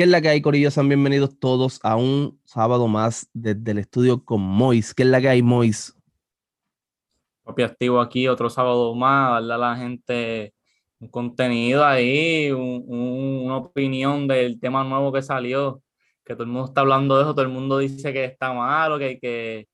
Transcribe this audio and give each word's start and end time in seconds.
¿Qué 0.00 0.04
es 0.04 0.10
la 0.10 0.22
que 0.22 0.30
hay, 0.30 0.40
Corillo? 0.40 0.70
Sean 0.70 0.88
bienvenidos 0.88 1.38
todos 1.38 1.78
a 1.82 1.94
un 1.94 2.40
sábado 2.46 2.88
más 2.88 3.28
desde 3.34 3.72
el 3.72 3.76
estudio 3.80 4.24
con 4.24 4.40
Mois. 4.40 4.94
¿Qué 4.94 5.02
es 5.02 5.10
la 5.10 5.20
que 5.20 5.28
hay, 5.28 5.42
Mois? 5.42 5.94
Papi, 7.44 7.64
activo 7.64 8.00
aquí 8.00 8.26
otro 8.26 8.48
sábado 8.48 8.94
más, 8.94 9.32
darle 9.32 9.52
a 9.52 9.58
la 9.58 9.76
gente 9.76 10.54
un 11.00 11.08
contenido 11.08 11.84
ahí, 11.84 12.50
una 12.50 13.58
opinión 13.58 14.26
del 14.26 14.58
tema 14.58 14.82
nuevo 14.84 15.12
que 15.12 15.20
salió, 15.20 15.82
que 16.24 16.32
todo 16.32 16.44
el 16.44 16.48
mundo 16.48 16.68
está 16.68 16.80
hablando 16.80 17.18
de 17.18 17.24
eso, 17.24 17.34
todo 17.34 17.44
el 17.44 17.52
mundo 17.52 17.76
dice 17.76 18.10
que 18.10 18.24
está 18.24 18.54
malo, 18.54 18.98
que, 18.98 19.18
que, 19.18 19.68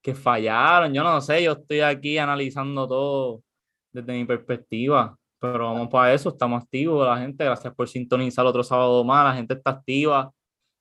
que 0.00 0.14
fallaron, 0.14 0.94
yo 0.94 1.02
no 1.02 1.20
sé, 1.20 1.42
yo 1.42 1.54
estoy 1.54 1.80
aquí 1.80 2.18
analizando 2.18 2.86
todo 2.86 3.42
desde 3.90 4.12
mi 4.12 4.26
perspectiva. 4.26 5.18
Pero 5.42 5.64
vamos 5.64 5.88
para 5.88 6.14
eso, 6.14 6.28
estamos 6.28 6.62
activos, 6.62 7.04
la 7.04 7.18
gente, 7.18 7.44
gracias 7.44 7.74
por 7.74 7.88
sintonizar 7.88 8.46
otro 8.46 8.62
sábado 8.62 9.02
más, 9.02 9.24
la 9.24 9.34
gente 9.34 9.54
está 9.54 9.70
activa 9.70 10.32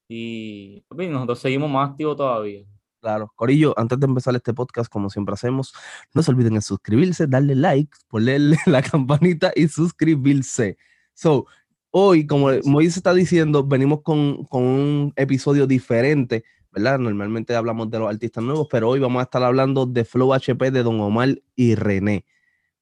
y 0.07 0.83
nosotros 0.91 1.39
seguimos 1.39 1.67
más 1.67 1.89
activos 1.89 2.15
todavía. 2.15 2.63
Claro, 2.99 3.33
Corillo, 3.35 3.73
antes 3.75 3.99
de 3.99 4.05
empezar 4.05 4.35
este 4.35 4.53
podcast, 4.53 4.91
como 4.91 5.09
siempre 5.09 5.33
hacemos, 5.33 5.73
no 6.13 6.21
se 6.21 6.29
olviden 6.29 6.53
de 6.53 6.61
suscribirse, 6.61 7.25
darle 7.25 7.55
like, 7.55 7.91
ponerle 8.07 8.55
la 8.67 8.83
campanita 8.83 9.51
y 9.55 9.67
suscribirse. 9.67 10.77
So, 11.15 11.47
hoy, 11.89 12.27
como 12.27 12.49
Moisés 12.63 12.97
está 12.97 13.15
diciendo, 13.15 13.63
venimos 13.63 14.03
con, 14.03 14.43
con, 14.43 14.61
un 14.61 15.13
episodio 15.15 15.65
diferente, 15.65 16.43
¿verdad? 16.71 16.99
Normalmente 16.99 17.55
hablamos 17.55 17.89
de 17.89 17.97
los 17.97 18.09
artistas 18.09 18.43
nuevos, 18.43 18.67
pero 18.69 18.89
hoy 18.89 18.99
vamos 18.99 19.21
a 19.21 19.23
estar 19.23 19.41
hablando 19.41 19.87
de 19.87 20.05
Flow 20.05 20.35
HP 20.35 20.69
de 20.69 20.83
Don 20.83 21.01
Omar 21.01 21.41
y 21.55 21.73
René. 21.73 22.25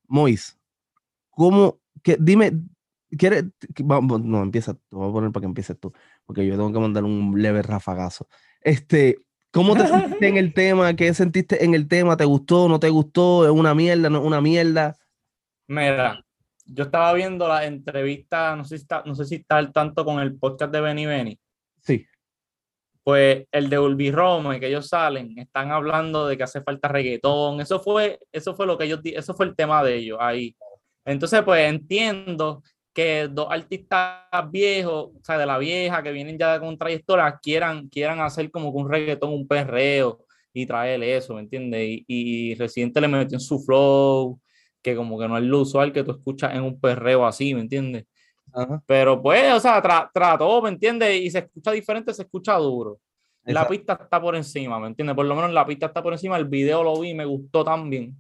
Mois, 0.06 0.59
¿Cómo? 1.40 1.80
Que, 2.04 2.18
dime, 2.20 2.52
¿quieres? 3.18 3.46
No, 3.78 4.44
empieza, 4.44 4.74
te 4.74 4.80
voy 4.92 5.10
a 5.10 5.14
poner 5.14 5.32
para 5.32 5.44
que 5.44 5.48
empieces 5.48 5.80
tú, 5.80 5.94
porque 6.26 6.46
yo 6.46 6.56
tengo 6.56 6.74
que 6.74 6.80
mandar 6.80 7.06
un 7.06 7.42
leve 7.42 7.62
rafagazo. 7.62 8.28
Este, 8.60 9.20
¿cómo 9.50 9.74
te 9.74 9.88
sentiste 9.88 10.28
en 10.28 10.36
el 10.36 10.54
tema? 10.54 10.94
¿Qué 10.98 11.14
sentiste 11.14 11.64
en 11.64 11.76
el 11.76 11.88
tema? 11.88 12.18
¿Te 12.18 12.26
gustó? 12.26 12.68
¿No 12.68 12.78
te 12.78 12.90
gustó? 12.90 13.46
¿Es 13.46 13.52
una 13.52 13.74
mierda? 13.74 14.10
¿No 14.10 14.20
es 14.20 14.26
una 14.26 14.42
mierda? 14.42 14.98
Mira, 15.70 16.22
yo 16.66 16.84
estaba 16.84 17.14
viendo 17.14 17.48
la 17.48 17.66
entrevista, 17.66 18.58
no 18.58 18.66
sé 18.66 18.78
si 18.78 18.82
está, 18.82 19.04
no 19.06 19.16
sé 19.16 19.24
si 19.24 19.36
está 19.36 19.60
al 19.60 19.72
tanto 19.72 20.04
con 20.04 20.20
el 20.20 20.38
podcast 20.38 20.74
de 20.74 20.82
Benny 20.82 21.06
Benny. 21.06 21.40
Sí. 21.82 22.06
Pues 23.02 23.48
el 23.54 23.70
de 23.70 23.80
Ulvi 23.80 24.12
Roma, 24.12 24.60
que 24.60 24.68
ellos 24.68 24.90
salen, 24.90 25.40
están 25.40 25.72
hablando 25.72 26.28
de 26.28 26.36
que 26.36 26.44
hace 26.44 26.62
falta 26.62 26.90
reggaetón. 26.90 27.62
Eso 27.62 27.80
fue, 27.80 28.20
eso 28.34 28.56
fue 28.56 28.66
lo 28.66 28.78
que 28.78 28.84
ellos, 28.84 29.00
eso 29.06 29.34
fue 29.34 29.46
el 29.46 29.56
tema 29.56 29.82
de 29.86 29.96
ellos 29.96 30.18
ahí. 30.20 30.54
Entonces, 31.10 31.42
pues 31.44 31.68
entiendo 31.68 32.62
que 32.94 33.28
dos 33.32 33.48
artistas 33.50 34.22
viejos, 34.52 35.10
o 35.16 35.24
sea, 35.24 35.40
de 35.40 35.46
la 35.46 35.58
vieja, 35.58 36.04
que 36.04 36.12
vienen 36.12 36.38
ya 36.38 36.60
con 36.60 36.78
trayectoria, 36.78 37.40
quieran, 37.42 37.90
quieran 37.90 38.20
hacer 38.20 38.52
como 38.52 38.70
un 38.70 38.90
reggaetón, 38.90 39.34
un 39.34 39.48
perreo 39.48 40.20
y 40.54 40.68
traer 40.68 41.02
eso, 41.04 41.34
¿me 41.34 41.42
entiendes? 41.42 41.82
Y, 41.82 42.06
y 42.08 42.56
Residente 42.56 43.02
le 43.02 43.08
metió 43.08 43.38
en 43.38 43.42
su 43.42 43.60
flow, 43.60 44.40
que 44.84 44.96
como 44.96 45.20
que 45.20 45.28
no 45.28 45.38
es 45.38 45.44
lo 45.44 45.62
usual 45.62 45.92
que 45.92 46.04
tú 46.04 46.12
escuchas 46.12 46.54
en 46.54 46.62
un 46.62 46.80
perreo 46.80 47.26
así, 47.26 47.56
¿me 47.56 47.62
entiendes? 47.62 48.06
Pero 48.86 49.20
pues, 49.22 49.54
o 49.54 49.60
sea, 49.60 49.82
trató, 50.14 50.62
¿me 50.62 50.70
entiendes? 50.70 51.22
Y 51.22 51.32
se 51.32 51.40
escucha 51.40 51.72
diferente, 51.72 52.14
se 52.14 52.24
escucha 52.24 52.56
duro. 52.58 53.00
La 53.46 53.68
pista 53.68 53.98
está 54.00 54.22
por 54.22 54.36
encima, 54.36 54.80
¿me 54.80 54.88
entiendes? 54.88 55.16
Por 55.16 55.26
lo 55.26 55.36
menos 55.36 55.52
la 55.54 55.66
pista 55.66 55.88
está 55.88 56.04
por 56.04 56.14
encima, 56.14 56.38
el 56.38 56.46
video 56.46 56.84
lo 56.84 57.00
vi, 57.00 57.16
me 57.16 57.26
gustó 57.26 57.64
también. 57.64 58.16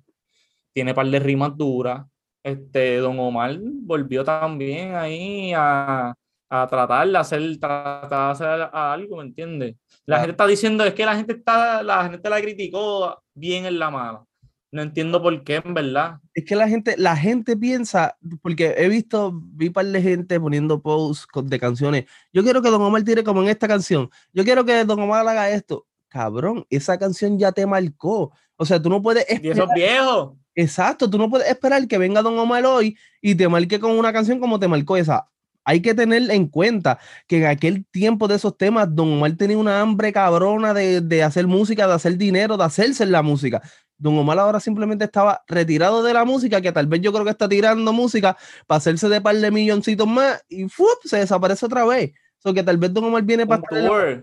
Tiene 0.73 0.95
par 0.95 1.07
de 1.07 1.19
rimas 1.19 1.55
duras 1.55 2.03
este, 2.49 2.97
Don 2.97 3.19
Omar 3.19 3.57
volvió 3.61 4.23
también 4.23 4.95
ahí 4.95 5.53
a, 5.55 6.15
a 6.49 6.67
tratar 6.67 7.07
de 7.07 7.17
hacer, 7.17 7.59
tratar 7.59 8.09
de 8.09 8.15
hacer 8.15 8.69
algo, 8.73 9.17
¿me 9.17 9.23
entiendes? 9.23 9.75
La 10.05 10.17
gente 10.17 10.31
está 10.31 10.47
diciendo, 10.47 10.83
es 10.83 10.93
que 10.93 11.05
la 11.05 11.15
gente 11.15 11.33
está, 11.33 11.83
la 11.83 12.09
gente 12.09 12.29
la 12.29 12.41
criticó 12.41 13.21
bien 13.33 13.65
en 13.65 13.77
la 13.77 13.89
mala. 13.91 14.25
No 14.71 14.83
entiendo 14.83 15.21
por 15.21 15.43
qué, 15.43 15.61
en 15.63 15.73
verdad. 15.73 16.19
Es 16.33 16.45
que 16.45 16.55
la 16.55 16.67
gente, 16.67 16.95
la 16.97 17.15
gente 17.15 17.57
piensa, 17.57 18.17
porque 18.41 18.75
he 18.77 18.87
visto, 18.87 19.31
vi 19.33 19.71
par 19.71 19.85
de 19.85 20.01
gente 20.01 20.39
poniendo 20.39 20.81
posts 20.81 21.27
de 21.43 21.59
canciones. 21.59 22.05
Yo 22.31 22.43
quiero 22.43 22.61
que 22.61 22.69
Don 22.69 22.81
Omar 22.81 23.03
tire 23.03 23.23
como 23.23 23.41
en 23.41 23.49
esta 23.49 23.67
canción. 23.67 24.09
Yo 24.31 24.43
quiero 24.43 24.63
que 24.65 24.85
Don 24.85 24.99
Omar 24.99 25.27
haga 25.27 25.49
esto. 25.49 25.87
Cabrón, 26.07 26.65
esa 26.69 26.99
canción 26.99 27.39
ya 27.39 27.51
te 27.51 27.65
marcó. 27.65 28.31
O 28.57 28.65
sea, 28.65 28.81
tú 28.81 28.89
no 28.89 29.01
puedes. 29.01 29.25
Y 29.41 29.49
esos 29.49 29.69
viejos. 29.73 30.33
Exacto, 30.55 31.09
tú 31.09 31.17
no 31.17 31.29
puedes 31.29 31.47
esperar 31.47 31.87
que 31.87 31.97
venga 31.97 32.21
Don 32.21 32.37
Omar 32.37 32.65
hoy 32.65 32.97
y 33.21 33.35
te 33.35 33.47
marque 33.47 33.79
con 33.79 33.91
una 33.91 34.11
canción 34.11 34.39
como 34.39 34.59
te 34.59 34.67
marcó 34.67 34.97
esa. 34.97 35.29
Hay 35.63 35.81
que 35.81 35.93
tener 35.93 36.29
en 36.31 36.47
cuenta 36.47 36.99
que 37.27 37.37
en 37.37 37.45
aquel 37.45 37.85
tiempo 37.85 38.27
de 38.27 38.35
esos 38.35 38.57
temas, 38.57 38.93
Don 38.93 39.13
Omar 39.13 39.35
tenía 39.37 39.57
una 39.57 39.81
hambre 39.81 40.11
cabrona 40.11 40.73
de, 40.73 41.23
hacer 41.23 41.47
música, 41.47 41.87
de 41.87 41.93
hacer 41.93 42.17
dinero, 42.17 42.57
de 42.57 42.63
hacerse 42.63 43.03
en 43.03 43.11
la 43.11 43.21
música. 43.21 43.61
Don 43.97 44.17
Omar 44.17 44.39
ahora 44.39 44.59
simplemente 44.59 45.05
estaba 45.05 45.43
retirado 45.47 46.01
de 46.01 46.13
la 46.13 46.25
música, 46.25 46.59
que 46.61 46.71
tal 46.71 46.87
vez 46.87 47.01
yo 47.01 47.11
creo 47.13 47.23
que 47.23 47.31
está 47.31 47.47
tirando 47.47 47.93
música 47.93 48.35
para 48.65 48.77
hacerse 48.77 49.09
de 49.09 49.21
par 49.21 49.35
de 49.35 49.51
milloncitos 49.51 50.07
más 50.07 50.43
y 50.49 50.67
se 51.03 51.17
desaparece 51.17 51.65
otra 51.65 51.85
vez. 51.85 52.13
So 52.39 52.53
que 52.53 52.63
tal 52.63 52.77
vez 52.77 52.93
Don 52.93 53.03
Omar 53.03 53.23
viene 53.23 53.45
para 53.45 53.61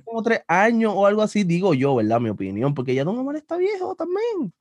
como 0.05 0.23
tres 0.23 0.41
años 0.49 0.93
o 0.97 1.07
algo 1.07 1.23
así, 1.23 1.45
digo 1.45 1.75
yo, 1.75 1.95
¿verdad? 1.95 2.21
Mi 2.21 2.31
opinión, 2.31 2.75
porque 2.75 2.95
ya 2.95 3.05
Don 3.05 3.19
Omar 3.19 3.37
está 3.37 3.57
viejo 3.57 3.95
también 3.95 4.53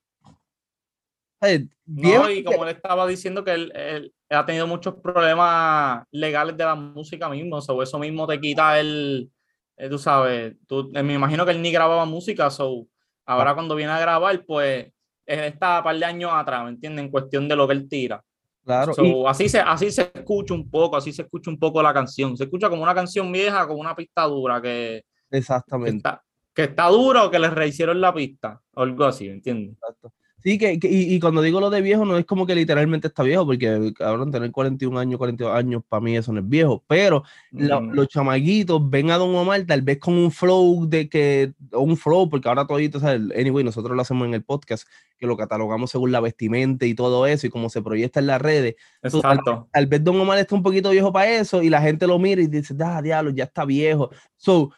y 2.29 2.43
como 2.43 2.65
le 2.65 2.71
estaba 2.71 3.05
diciendo 3.07 3.43
que 3.43 3.53
él, 3.53 4.13
ha 4.29 4.45
tenido 4.45 4.67
muchos 4.67 4.95
problemas 4.95 6.03
legales 6.11 6.57
de 6.57 6.63
la 6.63 6.75
música 6.75 7.29
mismo, 7.29 7.57
o 7.57 7.83
eso 7.83 7.99
mismo 7.99 8.25
te 8.27 8.39
quita 8.39 8.79
el, 8.79 9.29
eh, 9.77 9.89
tú 9.89 9.97
sabes, 9.97 10.55
tú, 10.67 10.91
eh, 10.93 11.03
me 11.03 11.13
imagino 11.13 11.45
que 11.45 11.51
él 11.51 11.61
ni 11.61 11.71
grababa 11.71 12.05
música, 12.05 12.49
so 12.49 12.87
ahora 13.25 13.53
cuando 13.53 13.75
viene 13.75 13.91
a 13.91 13.99
grabar, 13.99 14.43
pues 14.45 14.91
está 15.25 15.79
un 15.79 15.83
par 15.83 15.97
de 15.97 16.05
años 16.05 16.31
atrás, 16.33 16.63
¿me 16.63 16.69
entiendes? 16.69 17.05
En 17.05 17.11
cuestión 17.11 17.47
de 17.47 17.55
lo 17.55 17.67
que 17.67 17.73
él 17.73 17.89
tira. 17.89 18.23
Claro. 18.63 18.93
así, 19.27 19.47
se, 19.47 19.59
así 19.59 19.91
se 19.91 20.11
escucha 20.13 20.55
un 20.55 20.69
poco, 20.71 20.97
así 20.97 21.13
se 21.13 21.21
escucha 21.21 21.51
un 21.51 21.59
poco 21.59 21.83
la 21.83 21.93
canción. 21.93 22.35
Se 22.35 22.45
escucha 22.45 22.67
como 22.67 22.81
una 22.81 22.95
canción 22.95 23.31
vieja, 23.31 23.67
con 23.67 23.77
una 23.77 23.95
pista 23.95 24.23
dura 24.23 24.59
que... 24.59 25.03
Exactamente. 25.29 26.09
Que 26.51 26.63
está, 26.63 26.87
dura 26.87 27.25
o 27.25 27.29
que 27.29 27.37
le 27.37 27.49
rehicieron 27.49 28.01
la 28.01 28.11
pista, 28.11 28.59
o 28.73 28.81
algo 28.81 29.05
así, 29.05 29.27
¿me 29.27 29.35
entiendes? 29.35 29.73
Exacto. 29.73 30.13
Sí, 30.45 30.59
que, 30.59 30.77
y, 30.79 31.19
cuando 31.19 31.41
digo 31.41 31.59
lo 31.59 31.71
de 31.71 31.81
viejo, 31.81 32.05
no 32.05 32.19
es 32.19 32.25
como 32.25 32.45
que 32.45 32.53
literalmente 32.53 33.07
está 33.07 33.23
viejo, 33.23 33.47
porque 33.47 33.91
cabrón, 33.97 34.31
tener 34.31 34.51
41 34.51 34.99
años, 34.99 35.17
42 35.17 35.51
años, 35.51 35.81
para 35.89 36.01
mí 36.01 36.15
eso 36.15 36.31
no 36.31 36.39
es 36.39 36.47
viejo. 36.47 36.83
Pero 36.85 37.23
los 37.49 38.07
chamaguitos 38.09 38.87
ven 38.87 39.09
a 39.09 39.17
Don 39.17 39.33
Omar 39.35 39.63
tal 39.65 39.81
vez 39.81 39.97
con 39.97 40.13
un 40.13 40.29
flow 40.29 40.87
de 40.87 41.09
que, 41.09 41.55
o 41.71 41.79
un 41.79 41.97
flow, 41.97 42.29
porque 42.29 42.47
ahora 42.47 42.67
todito, 42.67 42.99
o 42.99 43.07
anyway, 43.07 43.63
nosotros 43.63 43.95
lo 43.95 44.03
hacemos 44.03 44.27
en 44.27 44.35
el 44.35 44.43
podcast, 44.43 44.87
que 45.17 45.25
lo 45.25 45.35
catalogamos 45.35 45.89
según 45.89 46.11
la 46.11 46.19
vestimenta 46.19 46.85
y 46.85 46.93
todo 46.93 47.25
eso, 47.25 47.47
y 47.47 47.49
cómo 47.49 47.71
se 47.71 47.81
proyecta 47.81 48.19
en 48.19 48.27
las 48.27 48.39
redes. 48.39 48.75
Exacto. 49.01 49.67
tal, 49.71 49.87
vez 49.87 50.03
Don 50.03 50.21
Omar 50.21 50.37
está 50.37 50.53
un 50.53 50.61
poquito 50.61 50.91
viejo 50.91 51.11
para 51.11 51.27
eso, 51.27 51.63
y 51.63 51.71
la 51.71 51.81
gente 51.81 52.05
lo 52.05 52.19
mira 52.19 52.39
y 52.43 52.45
dice, 52.45 52.75
ah, 52.81 53.01
diablo, 53.01 53.31
ya 53.31 53.45
está 53.45 53.65
viejo. 53.65 54.11
So, 54.37 54.71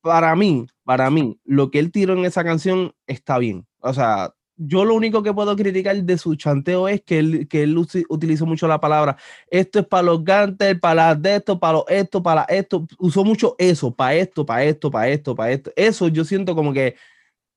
para 0.00 0.34
mí, 0.34 0.66
para 0.82 1.10
mí, 1.10 1.38
lo 1.44 1.70
que 1.70 1.78
él 1.78 1.92
tiró 1.92 2.14
en 2.14 2.24
esa 2.24 2.42
canción 2.42 2.92
está 3.06 3.38
bien. 3.38 3.68
O 3.78 3.94
sea, 3.94 4.34
yo 4.62 4.84
lo 4.84 4.94
único 4.94 5.22
que 5.22 5.32
puedo 5.32 5.56
criticar 5.56 5.96
de 5.96 6.18
su 6.18 6.34
chanteo 6.34 6.86
es 6.86 7.00
que 7.00 7.18
él, 7.18 7.48
que 7.48 7.62
él 7.62 7.78
utilizó 7.78 8.44
mucho 8.44 8.68
la 8.68 8.78
palabra, 8.78 9.16
esto 9.50 9.78
es 9.78 9.86
para 9.86 10.02
los 10.02 10.22
gantes, 10.22 10.78
para 10.78 11.14
de 11.14 11.36
esto, 11.36 11.58
para 11.58 11.72
lo 11.72 11.88
esto, 11.88 12.22
para 12.22 12.42
esto, 12.44 12.86
usó 12.98 13.24
mucho 13.24 13.56
eso, 13.58 13.94
para 13.94 14.14
esto, 14.16 14.44
para 14.44 14.64
esto, 14.64 14.90
para 14.90 15.08
esto, 15.08 15.34
para 15.34 15.52
esto. 15.52 15.72
Eso 15.76 16.08
yo 16.08 16.24
siento 16.24 16.54
como 16.54 16.74
que 16.74 16.96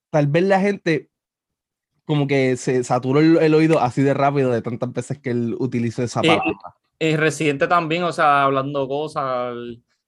tal 0.09 0.28
vez 0.28 0.44
la 0.46 0.62
gente 0.62 1.09
como 2.06 2.25
que 2.25 2.56
se 2.56 2.84
saturó 2.86 3.20
el, 3.20 3.53
oído 3.53 3.80
así 3.80 4.02
de 4.02 4.14
rápido 4.14 4.52
de 4.52 4.62
tantas 4.62 4.94
veces 4.94 5.20
que 5.20 5.31
él 5.31 5.56
utilizó 5.59 6.03
esa 6.03 6.22
palabra. 6.22 6.53
Y, 7.00 7.18
reciente 7.18 7.68
también, 7.68 8.03
o 8.03 8.14
sea, 8.14 8.44
hablando 8.44 8.88
cosas, 8.88 9.56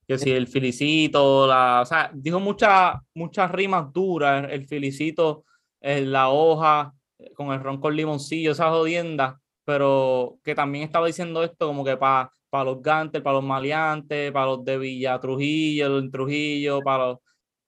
que 0.08 0.18
si 0.18 0.32
el 0.32 0.48
felicito, 0.48 1.46
la, 1.46 1.82
o 1.82 1.86
sea, 1.86 2.10
dijo 2.14 2.40
muchas 2.40 2.96
muchas 3.14 3.52
rimas 3.52 3.92
duras, 3.92 4.48
el 4.50 4.66
felicito 4.66 5.44
la 5.86 6.30
hoja 6.30 6.94
eh, 7.20 7.32
con 7.34 7.52
el 7.52 7.62
ron 7.62 7.80
con 7.80 7.96
limoncillo, 7.96 8.52
esa 8.52 8.70
jodienda, 8.70 9.40
pero 9.64 10.40
que 10.44 10.56
también 10.56 10.84
estaba 10.84 11.08
diciendo 11.08 11.44
esto 11.44 11.68
como 11.68 11.86
que 11.86 11.96
para 11.98 12.32
los 12.64 12.82
gantes, 12.82 13.22
para 13.22 13.36
los 13.36 13.44
maleantes, 13.44 14.32
para 14.32 14.48
los 14.48 14.66
de 14.66 14.78
Villa 14.78 15.20
Trujillo, 15.20 15.90
los 15.90 16.12
Trujillo, 16.12 16.82
para 16.82 17.06
los, 17.06 17.18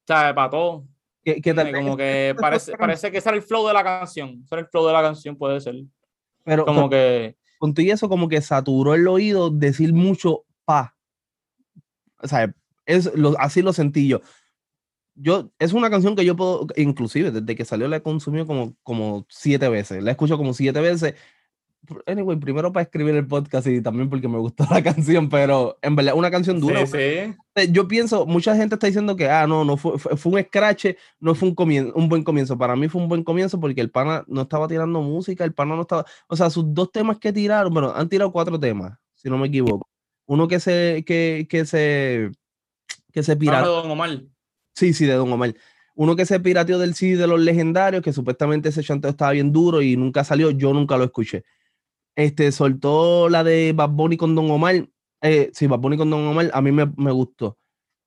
¿sabes? 0.07 0.33
Para 0.33 0.49
todo. 0.49 0.85
¿Qué, 1.23 1.41
como 1.73 1.97
que 1.97 2.33
parece, 2.39 2.77
parece 2.77 3.11
que 3.11 3.17
ese 3.17 3.29
era 3.29 3.37
el 3.37 3.43
flow 3.43 3.67
de 3.67 3.73
la 3.73 3.83
canción, 3.83 4.41
ese 4.45 4.55
era 4.55 4.61
el 4.61 4.67
flow 4.67 4.87
de 4.87 4.93
la 4.93 5.01
canción, 5.01 5.35
puede 5.35 5.59
ser. 5.59 5.75
Pero 6.43 6.65
como 6.65 6.89
que... 6.89 7.35
Con 7.59 7.73
y 7.75 7.89
eso 7.89 8.07
como 8.07 8.29
que 8.29 8.39
saturó 8.39 8.93
el 8.93 9.07
oído 9.07 9.49
decir 9.49 9.93
mucho 9.93 10.45
pa. 10.63 10.95
O 12.21 12.27
sea, 12.27 12.53
es, 12.85 13.13
lo, 13.13 13.37
así 13.39 13.61
lo 13.61 13.73
sentí 13.73 14.07
yo 14.07 14.21
yo, 15.19 15.49
es 15.59 15.73
una 15.73 15.89
canción 15.89 16.15
que 16.15 16.23
yo 16.25 16.35
puedo, 16.35 16.67
inclusive 16.75 17.31
desde 17.31 17.55
que 17.55 17.65
salió 17.65 17.87
la 17.87 17.97
he 17.97 18.01
consumido 18.01 18.45
como, 18.45 18.75
como 18.83 19.25
siete 19.29 19.67
veces, 19.69 20.03
la 20.03 20.11
escucho 20.11 20.37
como 20.37 20.53
siete 20.53 20.79
veces, 20.79 21.15
anyway, 22.05 22.37
primero 22.37 22.71
para 22.73 22.83
escribir 22.83 23.15
el 23.15 23.25
podcast 23.27 23.65
y 23.67 23.81
también 23.81 24.09
porque 24.09 24.27
me 24.27 24.37
gustó 24.37 24.65
la 24.69 24.83
canción, 24.83 25.29
pero 25.29 25.77
en 25.81 25.95
verdad 25.95 26.15
una 26.15 26.29
canción 26.29 26.59
dura. 26.59 26.85
Sí, 26.85 26.91
sí. 26.93 26.97
Eh, 27.55 27.67
Yo 27.71 27.87
pienso, 27.87 28.25
mucha 28.25 28.55
gente 28.55 28.75
está 28.75 28.87
diciendo 28.87 29.15
que, 29.15 29.29
ah, 29.29 29.47
no, 29.47 29.63
no 29.65 29.77
fue, 29.77 29.97
fue, 29.97 30.31
un 30.31 30.39
scratch, 30.43 30.87
no 31.19 31.33
fue 31.33 31.49
un, 31.49 31.55
comien- 31.55 31.91
un 31.95 32.09
buen 32.09 32.23
comienzo. 32.23 32.57
Para 32.57 32.75
mí 32.75 32.87
fue 32.87 33.01
un 33.01 33.07
buen 33.09 33.23
comienzo 33.23 33.59
porque 33.59 33.81
el 33.81 33.89
pana 33.89 34.23
no 34.27 34.41
estaba 34.41 34.67
tirando 34.67 35.01
música, 35.01 35.43
el 35.45 35.53
pana 35.53 35.75
no 35.75 35.81
estaba, 35.83 36.05
o 36.27 36.35
sea, 36.35 36.49
sus 36.49 36.65
dos 36.73 36.91
temas 36.91 37.17
que 37.19 37.31
tiraron, 37.33 37.73
bueno, 37.73 37.91
han 37.95 38.09
tirado 38.09 38.31
cuatro 38.31 38.59
temas, 38.59 38.97
si 39.15 39.29
no 39.29 39.37
me 39.37 39.47
equivoco. 39.47 39.87
Uno 40.25 40.47
que 40.47 40.59
se, 40.59 41.03
que, 41.07 41.47
que 41.49 41.65
se, 41.65 42.31
que 43.13 43.23
se 43.23 43.31
Ah, 43.31 43.37
pirateó. 43.37 43.81
Don 43.81 43.91
Omar. 43.91 44.21
Sí, 44.77 44.93
sí, 44.93 45.07
de 45.07 45.13
Don 45.13 45.31
Omar. 45.31 45.55
Uno 45.95 46.15
que 46.15 46.27
se 46.27 46.39
pirateó 46.39 46.77
del 46.77 46.93
CD 46.93 47.17
de 47.17 47.25
los 47.25 47.39
legendarios, 47.39 48.03
que 48.03 48.13
supuestamente 48.13 48.69
ese 48.69 48.83
chanteo 48.83 49.09
estaba 49.09 49.31
bien 49.31 49.51
duro 49.51 49.81
y 49.81 49.97
nunca 49.97 50.23
salió, 50.23 50.51
yo 50.51 50.71
nunca 50.71 50.97
lo 50.97 51.05
escuché. 51.05 51.43
Este, 52.15 52.51
soltó 52.51 53.27
la 53.27 53.43
de 53.43 53.73
Bad 53.75 53.89
Bunny 53.89 54.17
con 54.17 54.35
Don 54.35 54.51
Omar. 54.51 54.87
Eh, 55.21 55.49
sí, 55.51 55.65
Bad 55.65 55.79
Bunny 55.79 55.97
con 55.97 56.11
Don 56.11 56.27
Omar, 56.27 56.51
a 56.53 56.61
mí 56.61 56.71
me, 56.71 56.85
me 56.95 57.11
gustó. 57.11 57.57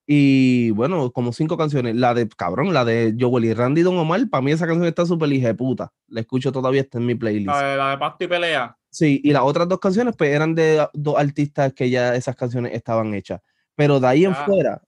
Y 0.06 0.70
bueno, 0.70 1.10
como 1.10 1.32
cinco 1.32 1.56
canciones. 1.56 1.96
La 1.96 2.14
de, 2.14 2.28
cabrón, 2.28 2.72
la 2.72 2.84
de 2.84 3.16
Joel 3.18 3.46
y 3.46 3.52
Randy 3.52 3.82
Don 3.82 3.98
Omar, 3.98 4.20
para 4.30 4.42
mí 4.42 4.52
esa 4.52 4.68
canción 4.68 4.86
está 4.86 5.04
súper 5.06 5.32
hija 5.32 5.48
de 5.48 5.54
puta. 5.54 5.92
La 6.06 6.20
escucho 6.20 6.52
todavía, 6.52 6.82
está 6.82 6.98
en 6.98 7.06
mi 7.06 7.16
playlist. 7.16 7.48
La 7.48 7.62
de, 7.62 7.76
la 7.76 7.90
de 7.90 7.98
Pasto 7.98 8.22
y 8.22 8.28
Pelea. 8.28 8.76
Sí, 8.90 9.20
y 9.24 9.32
las 9.32 9.42
otras 9.42 9.68
dos 9.68 9.80
canciones 9.80 10.14
pues 10.16 10.30
eran 10.30 10.54
de 10.54 10.86
dos 10.92 11.16
artistas 11.18 11.72
que 11.72 11.90
ya 11.90 12.14
esas 12.14 12.36
canciones 12.36 12.74
estaban 12.74 13.12
hechas. 13.14 13.40
Pero 13.74 13.98
de 13.98 14.06
ahí 14.06 14.24
en 14.24 14.36
fuera, 14.36 14.80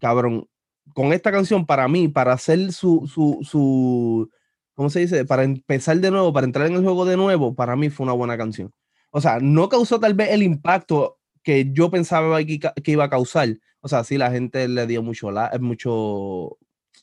cabrón, 0.00 0.48
con 0.94 1.12
esta 1.12 1.32
canción 1.32 1.66
para 1.66 1.88
mí, 1.88 2.08
para 2.08 2.32
hacer 2.32 2.72
su, 2.72 3.06
su, 3.06 3.38
su, 3.42 4.30
¿cómo 4.74 4.90
se 4.90 5.00
dice? 5.00 5.24
Para 5.24 5.44
empezar 5.44 5.98
de 5.98 6.10
nuevo, 6.10 6.32
para 6.32 6.46
entrar 6.46 6.66
en 6.66 6.74
el 6.74 6.82
juego 6.82 7.04
de 7.04 7.16
nuevo, 7.16 7.54
para 7.54 7.76
mí 7.76 7.90
fue 7.90 8.04
una 8.04 8.12
buena 8.12 8.36
canción. 8.36 8.72
O 9.10 9.20
sea, 9.20 9.38
no 9.40 9.68
causó 9.68 9.98
tal 10.00 10.14
vez 10.14 10.30
el 10.30 10.42
impacto 10.42 11.18
que 11.42 11.72
yo 11.72 11.90
pensaba 11.90 12.38
que, 12.44 12.60
iba 12.86 13.04
a 13.04 13.10
causar. 13.10 13.58
O 13.80 13.88
sea, 13.88 14.04
sí, 14.04 14.18
la 14.18 14.30
gente 14.30 14.68
le 14.68 14.86
dio 14.86 15.02
mucho, 15.02 15.30
la, 15.30 15.50
mucho, 15.60 16.58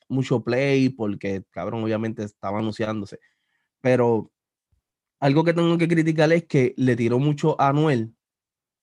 mucho 0.07 0.43
play 0.43 0.89
porque, 0.89 1.43
cabrón, 1.49 1.83
obviamente 1.83 2.23
estaba 2.23 2.59
anunciándose. 2.59 3.19
Pero 3.81 4.31
algo 5.19 5.43
que 5.43 5.53
tengo 5.53 5.77
que 5.77 5.87
criticar 5.87 6.31
es 6.31 6.45
que 6.45 6.73
le 6.77 6.95
tiró 6.95 7.19
mucho 7.19 7.59
a 7.59 7.69
Anuel 7.69 8.13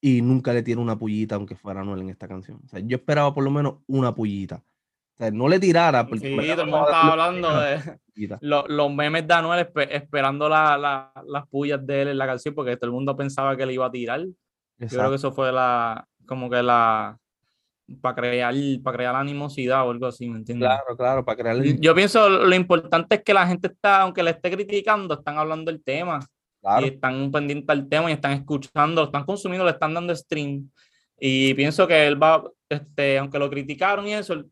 y 0.01 0.23
nunca 0.23 0.53
le 0.53 0.63
tiró 0.63 0.81
una 0.81 0.99
pullita, 0.99 1.37
aunque 1.37 1.55
fuera 1.55 1.83
Anuel 1.83 2.01
en 2.01 2.11
esta 2.11 2.27
canción. 2.29 2.61
O 2.65 2.69
sea, 2.69 2.81
yo 2.81 2.97
esperaba 2.97 3.33
por 3.33 3.45
lo 3.45 3.51
menos 3.51 3.77
una 3.87 4.15
pullita. 4.15 4.65
O 5.15 5.17
sea, 5.19 5.31
no 5.31 5.49
le 5.49 5.59
tirara. 5.61 6.07
Porque 6.07 6.29
Sí, 6.29 6.37
todo 6.37 6.63
el 6.63 6.69
mundo 6.71 6.87
estaba 6.87 7.13
hablando 7.13 7.61
de 7.61 7.79
pullita. 8.15 8.39
lo- 8.41 8.67
los 8.67 8.93
memes 8.93 9.27
de 9.27 9.35
Anuel 9.35 9.67
espe- 9.67 9.89
esperando 9.91 10.49
la- 10.49 10.77
la- 10.79 11.13
las 11.27 11.47
pullas 11.49 11.85
de 11.87 12.03
él 12.03 12.09
en 12.09 12.19
la 12.19 12.27
canción 12.27 12.55
porque 12.55 12.77
todo 12.77 12.87
el 12.87 12.93
mundo 12.93 13.17
pensaba 13.17 13.57
que 13.57 13.67
le 13.67 13.75
iba 13.75 13.87
a 13.87 13.91
tirar. 13.91 14.21
Yo 14.21 14.27
creo 14.79 14.87
Exacto. 14.89 15.11
que 15.11 15.17
eso 15.17 15.33
fue 15.33 15.53
la, 15.53 16.07
como 16.27 16.49
que 16.51 16.63
la, 16.63 17.17
para 18.01 18.15
crear, 18.15 18.55
para 18.83 18.97
crear 18.97 19.15
animosidad 19.15 19.87
o 19.87 19.91
algo 19.91 20.07
así, 20.07 20.29
¿me 20.29 20.39
entiendes? 20.39 20.67
Claro, 20.67 20.97
claro, 20.97 21.25
para 21.25 21.37
crear 21.37 21.57
el... 21.57 21.79
Yo 21.81 21.95
pienso 21.95 22.29
lo 22.29 22.55
importante 22.55 23.17
es 23.17 23.23
que 23.23 23.35
la 23.35 23.47
gente 23.47 23.69
está, 23.69 24.01
aunque 24.03 24.23
le 24.23 24.31
esté 24.31 24.51
criticando, 24.51 25.15
están 25.15 25.37
hablando 25.37 25.71
del 25.71 25.83
tema 25.83 26.21
Claro, 26.61 26.87
y 26.87 26.91
están 26.91 27.31
pendientes 27.31 27.69
al 27.69 27.89
tema 27.89 28.09
y 28.09 28.15
están 28.15 28.33
escuchando, 28.33 29.03
lo 29.03 29.07
están 29.07 29.25
consumiendo, 29.25 29.65
le 29.65 29.73
están 29.73 29.93
dando 29.93 30.15
stream. 30.15 30.71
Y 31.21 31.53
pienso 31.55 31.87
que 31.87 32.07
él 32.07 32.21
va, 32.21 32.43
este, 32.69 33.19
aunque 33.19 33.39
lo 33.39 33.51
criticaron 33.51 34.07
y 34.09 34.15
eso, 34.15 34.33
el- 34.35 34.47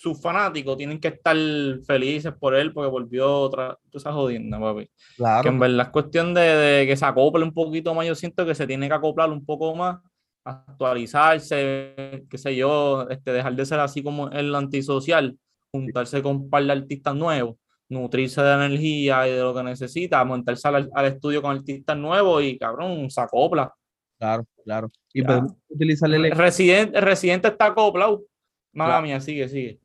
sus 0.00 0.20
fanáticos 0.22 0.76
tienen 0.76 1.00
que 1.00 1.08
estar 1.08 1.36
felices 1.84 2.32
por 2.38 2.54
él 2.54 2.72
porque 2.72 2.88
volvió 2.88 3.28
otra, 3.40 3.76
tú 3.90 3.98
esa 3.98 4.12
jodienda, 4.12 4.60
papi. 4.60 4.86
Que 4.86 4.92
claro. 5.16 5.48
en 5.48 5.58
verdad 5.58 5.86
es 5.86 5.92
cuestión 5.92 6.32
de, 6.34 6.40
de 6.40 6.86
que 6.86 6.96
se 6.96 7.04
acople 7.04 7.42
un 7.42 7.52
poquito 7.52 7.92
más. 7.94 8.06
Yo 8.06 8.14
siento 8.14 8.46
que 8.46 8.54
se 8.54 8.64
tiene 8.68 8.86
que 8.86 8.94
acoplar 8.94 9.28
un 9.30 9.44
poco 9.44 9.74
más, 9.74 9.98
actualizarse, 10.44 12.24
qué 12.30 12.38
sé 12.38 12.54
yo, 12.54 13.08
este, 13.10 13.32
dejar 13.32 13.56
de 13.56 13.66
ser 13.66 13.80
así 13.80 14.02
como 14.02 14.28
el 14.30 14.54
antisocial, 14.54 15.36
juntarse 15.72 16.22
con 16.22 16.36
un 16.36 16.50
par 16.50 16.62
de 16.64 16.72
artistas 16.72 17.16
nuevos, 17.16 17.56
nutrirse 17.88 18.40
de 18.40 18.52
energía 18.54 19.26
y 19.26 19.32
de 19.32 19.40
lo 19.40 19.52
que 19.52 19.64
necesita, 19.64 20.24
montarse 20.24 20.68
al, 20.68 20.88
al 20.94 21.06
estudio 21.06 21.42
con 21.42 21.56
artistas 21.56 21.96
nuevos 21.96 22.42
y 22.44 22.56
cabrón, 22.56 23.10
se 23.10 23.20
acopla. 23.20 23.74
Claro, 24.16 24.44
claro. 24.64 24.90
Y 25.12 25.22
Ya. 25.22 25.26
podemos 25.26 25.52
utilizar 25.68 26.08
el, 26.12 26.30
Residente, 26.30 27.00
Residente 27.00 27.48
está 27.48 27.66
acoplado. 27.66 28.22
Mala 28.72 28.90
Claro. 28.94 29.02
mía, 29.06 29.20
sigue, 29.20 29.48
sigue. 29.48 29.80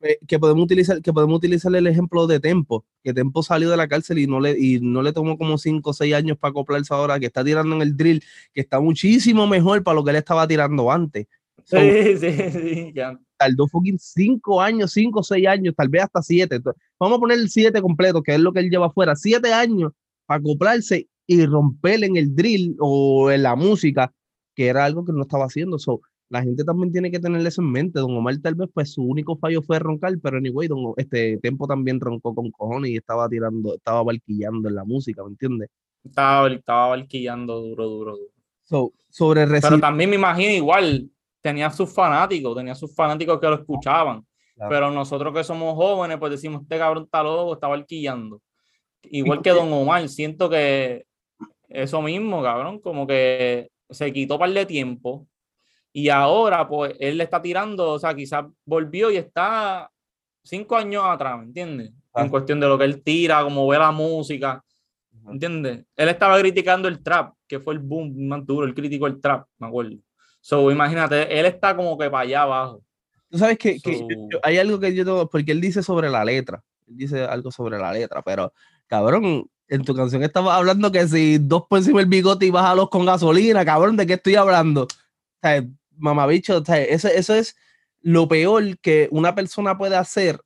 Eh, 0.00 0.18
que 0.26 0.38
podemos 0.38 0.64
utilizar, 0.64 1.00
que 1.00 1.12
podemos 1.12 1.38
utilizar 1.38 1.74
el 1.74 1.86
ejemplo 1.86 2.26
de 2.26 2.38
Tempo, 2.40 2.84
que 3.02 3.14
Tempo 3.14 3.42
salió 3.42 3.70
de 3.70 3.76
la 3.76 3.88
cárcel 3.88 4.18
y 4.18 4.26
no 4.26 4.40
le, 4.40 4.58
y 4.58 4.78
no 4.80 5.02
le 5.02 5.12
tomó 5.12 5.38
como 5.38 5.56
5 5.58 5.90
o 5.90 5.92
6 5.92 6.14
años 6.14 6.38
para 6.38 6.50
acoplarse 6.50 6.92
ahora, 6.92 7.18
que 7.18 7.26
está 7.26 7.42
tirando 7.44 7.74
en 7.76 7.82
el 7.82 7.96
drill, 7.96 8.22
que 8.52 8.60
está 8.60 8.80
muchísimo 8.80 9.46
mejor 9.46 9.82
para 9.82 9.94
lo 9.94 10.04
que 10.04 10.10
él 10.10 10.16
estaba 10.16 10.46
tirando 10.46 10.90
antes. 10.90 11.26
So, 11.64 11.78
Sí, 11.78 12.16
sí, 12.20 12.50
sí. 12.52 12.92
ya. 12.94 13.18
tardó 13.36 13.66
fucking 13.66 13.98
5 13.98 14.60
años, 14.60 14.92
5 14.92 15.20
o 15.20 15.22
6 15.22 15.46
años, 15.46 15.74
tal 15.76 15.88
vez 15.88 16.02
hasta 16.02 16.22
7. 16.22 16.60
Vamos 17.00 17.16
a 17.16 17.20
poner 17.20 17.38
el 17.38 17.48
7 17.48 17.80
completo, 17.80 18.22
que 18.22 18.34
es 18.34 18.40
lo 18.40 18.52
que 18.52 18.60
él 18.60 18.70
lleva 18.70 18.86
afuera, 18.86 19.16
7 19.16 19.52
años 19.52 19.92
para 20.26 20.40
acoplarse 20.40 21.08
y 21.26 21.44
romper 21.46 22.04
en 22.04 22.16
el 22.16 22.34
drill 22.34 22.76
o 22.78 23.30
en 23.30 23.42
la 23.42 23.56
música, 23.56 24.12
que 24.54 24.66
era 24.66 24.84
algo 24.84 25.04
que 25.04 25.12
no 25.12 25.22
estaba 25.22 25.46
haciendo. 25.46 25.78
So, 25.78 26.00
la 26.28 26.42
gente 26.42 26.64
también 26.64 26.92
tiene 26.92 27.10
que 27.10 27.20
tener 27.20 27.44
eso 27.46 27.62
en 27.62 27.70
mente. 27.70 28.00
Don 28.00 28.16
Omar 28.16 28.36
tal 28.38 28.54
vez 28.54 28.68
pues 28.72 28.92
su 28.92 29.02
único 29.02 29.36
fallo 29.36 29.62
fue 29.62 29.78
roncar, 29.78 30.12
pero 30.22 30.38
anyway, 30.38 30.68
don, 30.68 30.92
este 30.96 31.38
Tempo 31.38 31.66
también 31.66 32.00
roncó 32.00 32.34
con 32.34 32.50
cojones 32.50 32.90
y 32.90 32.96
estaba 32.96 33.28
tirando, 33.28 33.74
estaba 33.74 34.02
barquillando 34.02 34.68
en 34.68 34.74
la 34.74 34.84
música, 34.84 35.22
¿me 35.22 35.30
entiendes? 35.30 35.70
Estaba, 36.04 36.48
estaba 36.48 36.88
barquillando 36.88 37.60
duro, 37.60 37.88
duro, 37.88 38.16
duro. 38.16 38.30
So, 38.64 38.92
sobre 39.08 39.46
Pero 39.46 39.78
también 39.78 40.10
me 40.10 40.16
imagino 40.16 40.52
igual, 40.52 41.08
tenía 41.40 41.70
sus 41.70 41.92
fanáticos, 41.92 42.56
tenía 42.56 42.74
sus 42.74 42.94
fanáticos 42.94 43.40
que 43.40 43.46
lo 43.46 43.54
escuchaban. 43.54 44.26
Claro. 44.56 44.70
Pero 44.70 44.90
nosotros 44.90 45.34
que 45.34 45.44
somos 45.44 45.74
jóvenes, 45.74 46.18
pues 46.18 46.32
decimos, 46.32 46.62
este 46.62 46.78
cabrón 46.78 47.04
está 47.04 47.22
loco, 47.22 47.54
está 47.54 47.68
barquillando. 47.68 48.40
Igual 49.02 49.42
que 49.42 49.50
Don 49.50 49.72
Omar, 49.72 50.08
siento 50.08 50.50
que 50.50 51.06
eso 51.68 52.02
mismo, 52.02 52.42
cabrón, 52.42 52.80
como 52.80 53.06
que 53.06 53.70
se 53.90 54.12
quitó 54.12 54.34
un 54.34 54.40
par 54.40 54.50
de 54.50 54.66
tiempo 54.66 55.28
y 55.98 56.10
ahora, 56.10 56.68
pues, 56.68 56.94
él 57.00 57.16
le 57.16 57.24
está 57.24 57.40
tirando, 57.40 57.92
o 57.92 57.98
sea, 57.98 58.14
quizás 58.14 58.44
volvió 58.66 59.10
y 59.10 59.16
está 59.16 59.90
cinco 60.44 60.76
años 60.76 61.02
atrás, 61.06 61.38
¿me 61.38 61.44
entiendes? 61.44 61.86
En 61.88 61.94
Claro. 62.12 62.30
cuestión 62.30 62.60
de 62.60 62.66
lo 62.66 62.76
que 62.76 62.84
él 62.84 63.02
tira, 63.02 63.42
como 63.42 63.66
ve 63.66 63.78
la 63.78 63.90
música, 63.92 64.62
Ujú. 65.22 65.32
¿entiendes? 65.32 65.86
Él 65.96 66.08
estaba 66.10 66.38
criticando 66.38 66.86
el 66.86 67.02
trap, 67.02 67.32
que 67.48 67.60
fue 67.60 67.72
el 67.72 67.80
boom 67.80 68.14
más 68.28 68.44
duro, 68.44 68.66
él 68.66 68.74
criticó 68.74 69.06
el 69.06 69.18
trap, 69.22 69.46
me 69.58 69.68
acuerdo. 69.68 69.96
So, 70.42 70.70
imagínate, 70.70 71.40
él 71.40 71.46
está 71.46 71.74
como 71.74 71.96
que 71.96 72.10
para 72.10 72.24
allá 72.24 72.42
abajo. 72.42 72.82
Tú 73.30 73.38
sabes 73.38 73.56
que, 73.56 73.80
que 73.80 73.94
So- 73.94 74.06
yo- 74.10 74.16
yo- 74.32 74.38
hay 74.42 74.58
algo 74.58 74.78
que 74.78 74.94
yo 74.94 75.02
tengo, 75.02 75.30
porque 75.30 75.52
él 75.52 75.62
dice 75.62 75.82
sobre 75.82 76.10
la 76.10 76.22
letra, 76.26 76.62
él 76.88 76.96
dice 76.98 77.24
algo 77.24 77.50
sobre 77.50 77.78
la 77.78 77.90
letra, 77.90 78.20
pero 78.20 78.52
cabrón, 78.86 79.46
en 79.66 79.82
tu 79.82 79.94
canción 79.94 80.22
estabas 80.22 80.58
hablando 80.58 80.92
que 80.92 81.08
si 81.08 81.38
dos 81.38 81.64
por 81.70 81.78
encima 81.78 82.00
el 82.00 82.06
bigote 82.06 82.44
y 82.44 82.50
bájalos 82.50 82.90
con 82.90 83.06
gasolina, 83.06 83.64
cabrón, 83.64 83.96
¿de 83.96 84.06
qué 84.06 84.12
estoy 84.12 84.34
hablando? 84.36 84.82
O 84.84 84.88
sea, 85.42 85.64
mamabicho, 85.96 86.58
o 86.58 86.64
sea, 86.64 86.82
eso, 86.82 87.08
eso 87.08 87.34
es 87.34 87.56
lo 88.02 88.28
peor 88.28 88.78
que 88.78 89.08
una 89.10 89.34
persona 89.34 89.76
puede 89.78 89.96
hacer, 89.96 90.40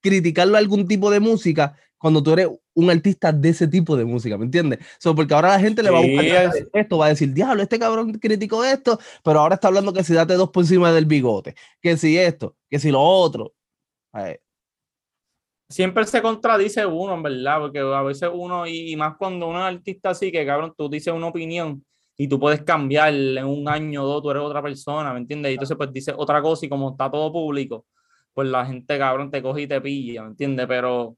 criticarlo 0.00 0.56
a 0.56 0.58
algún 0.60 0.86
tipo 0.86 1.10
de 1.10 1.20
música 1.20 1.76
cuando 1.98 2.22
tú 2.22 2.32
eres 2.32 2.48
un 2.74 2.90
artista 2.90 3.32
de 3.32 3.48
ese 3.48 3.66
tipo 3.68 3.96
de 3.96 4.04
música, 4.04 4.36
¿me 4.36 4.44
entiendes? 4.44 4.80
So, 4.98 5.14
porque 5.14 5.32
ahora 5.32 5.48
la 5.50 5.60
gente 5.60 5.82
le 5.82 5.90
va 5.90 5.98
a 5.98 6.02
Sí, 6.02 6.08
buscar 6.08 6.26
es- 6.26 6.66
esto, 6.74 6.98
va 6.98 7.06
a 7.06 7.08
decir, 7.10 7.32
diablo, 7.32 7.62
este 7.62 7.78
cabrón 7.78 8.12
criticó 8.18 8.62
esto, 8.64 8.98
pero 9.22 9.40
ahora 9.40 9.54
está 9.54 9.68
hablando 9.68 9.92
que 9.92 10.04
si 10.04 10.12
date 10.12 10.34
dos 10.34 10.50
por 10.50 10.64
encima 10.64 10.92
del 10.92 11.06
bigote, 11.06 11.54
que 11.80 11.96
si 11.96 12.18
esto, 12.18 12.56
que 12.68 12.78
si 12.78 12.90
lo 12.90 13.00
otro. 13.00 13.54
Ay, 14.12 14.36
Siempre 15.68 16.04
se 16.04 16.20
contradice 16.20 16.84
uno, 16.84 17.14
en 17.14 17.22
verdad, 17.22 17.58
porque 17.60 17.78
a 17.78 18.02
veces 18.02 18.28
uno, 18.32 18.66
y, 18.66 18.92
y 18.92 18.96
más 18.96 19.16
cuando 19.16 19.48
uno 19.48 19.66
es 19.66 19.74
artista 19.74 20.10
así, 20.10 20.30
que 20.30 20.44
cabrón, 20.44 20.74
tú 20.76 20.88
dices 20.90 21.12
una 21.12 21.28
opinión 21.28 21.84
y 22.16 22.28
tú 22.28 22.38
puedes 22.38 22.62
cambiar 22.62 23.12
en 23.14 23.44
un 23.44 23.68
año 23.68 24.04
o 24.04 24.06
dos, 24.06 24.22
tú 24.22 24.30
eres 24.30 24.42
otra 24.42 24.62
persona, 24.62 25.12
¿me 25.12 25.18
entiendes? 25.20 25.50
Y 25.50 25.54
entonces 25.54 25.76
pues 25.76 25.92
dices 25.92 26.14
otra 26.16 26.40
cosa 26.42 26.66
y 26.66 26.68
como 26.68 26.90
está 26.90 27.10
todo 27.10 27.32
público, 27.32 27.86
pues 28.32 28.48
la 28.48 28.64
gente, 28.66 28.98
cabrón, 28.98 29.30
te 29.30 29.42
coge 29.42 29.62
y 29.62 29.66
te 29.66 29.80
pilla, 29.80 30.22
¿me 30.22 30.28
entiendes? 30.28 30.66
Pero 30.66 31.16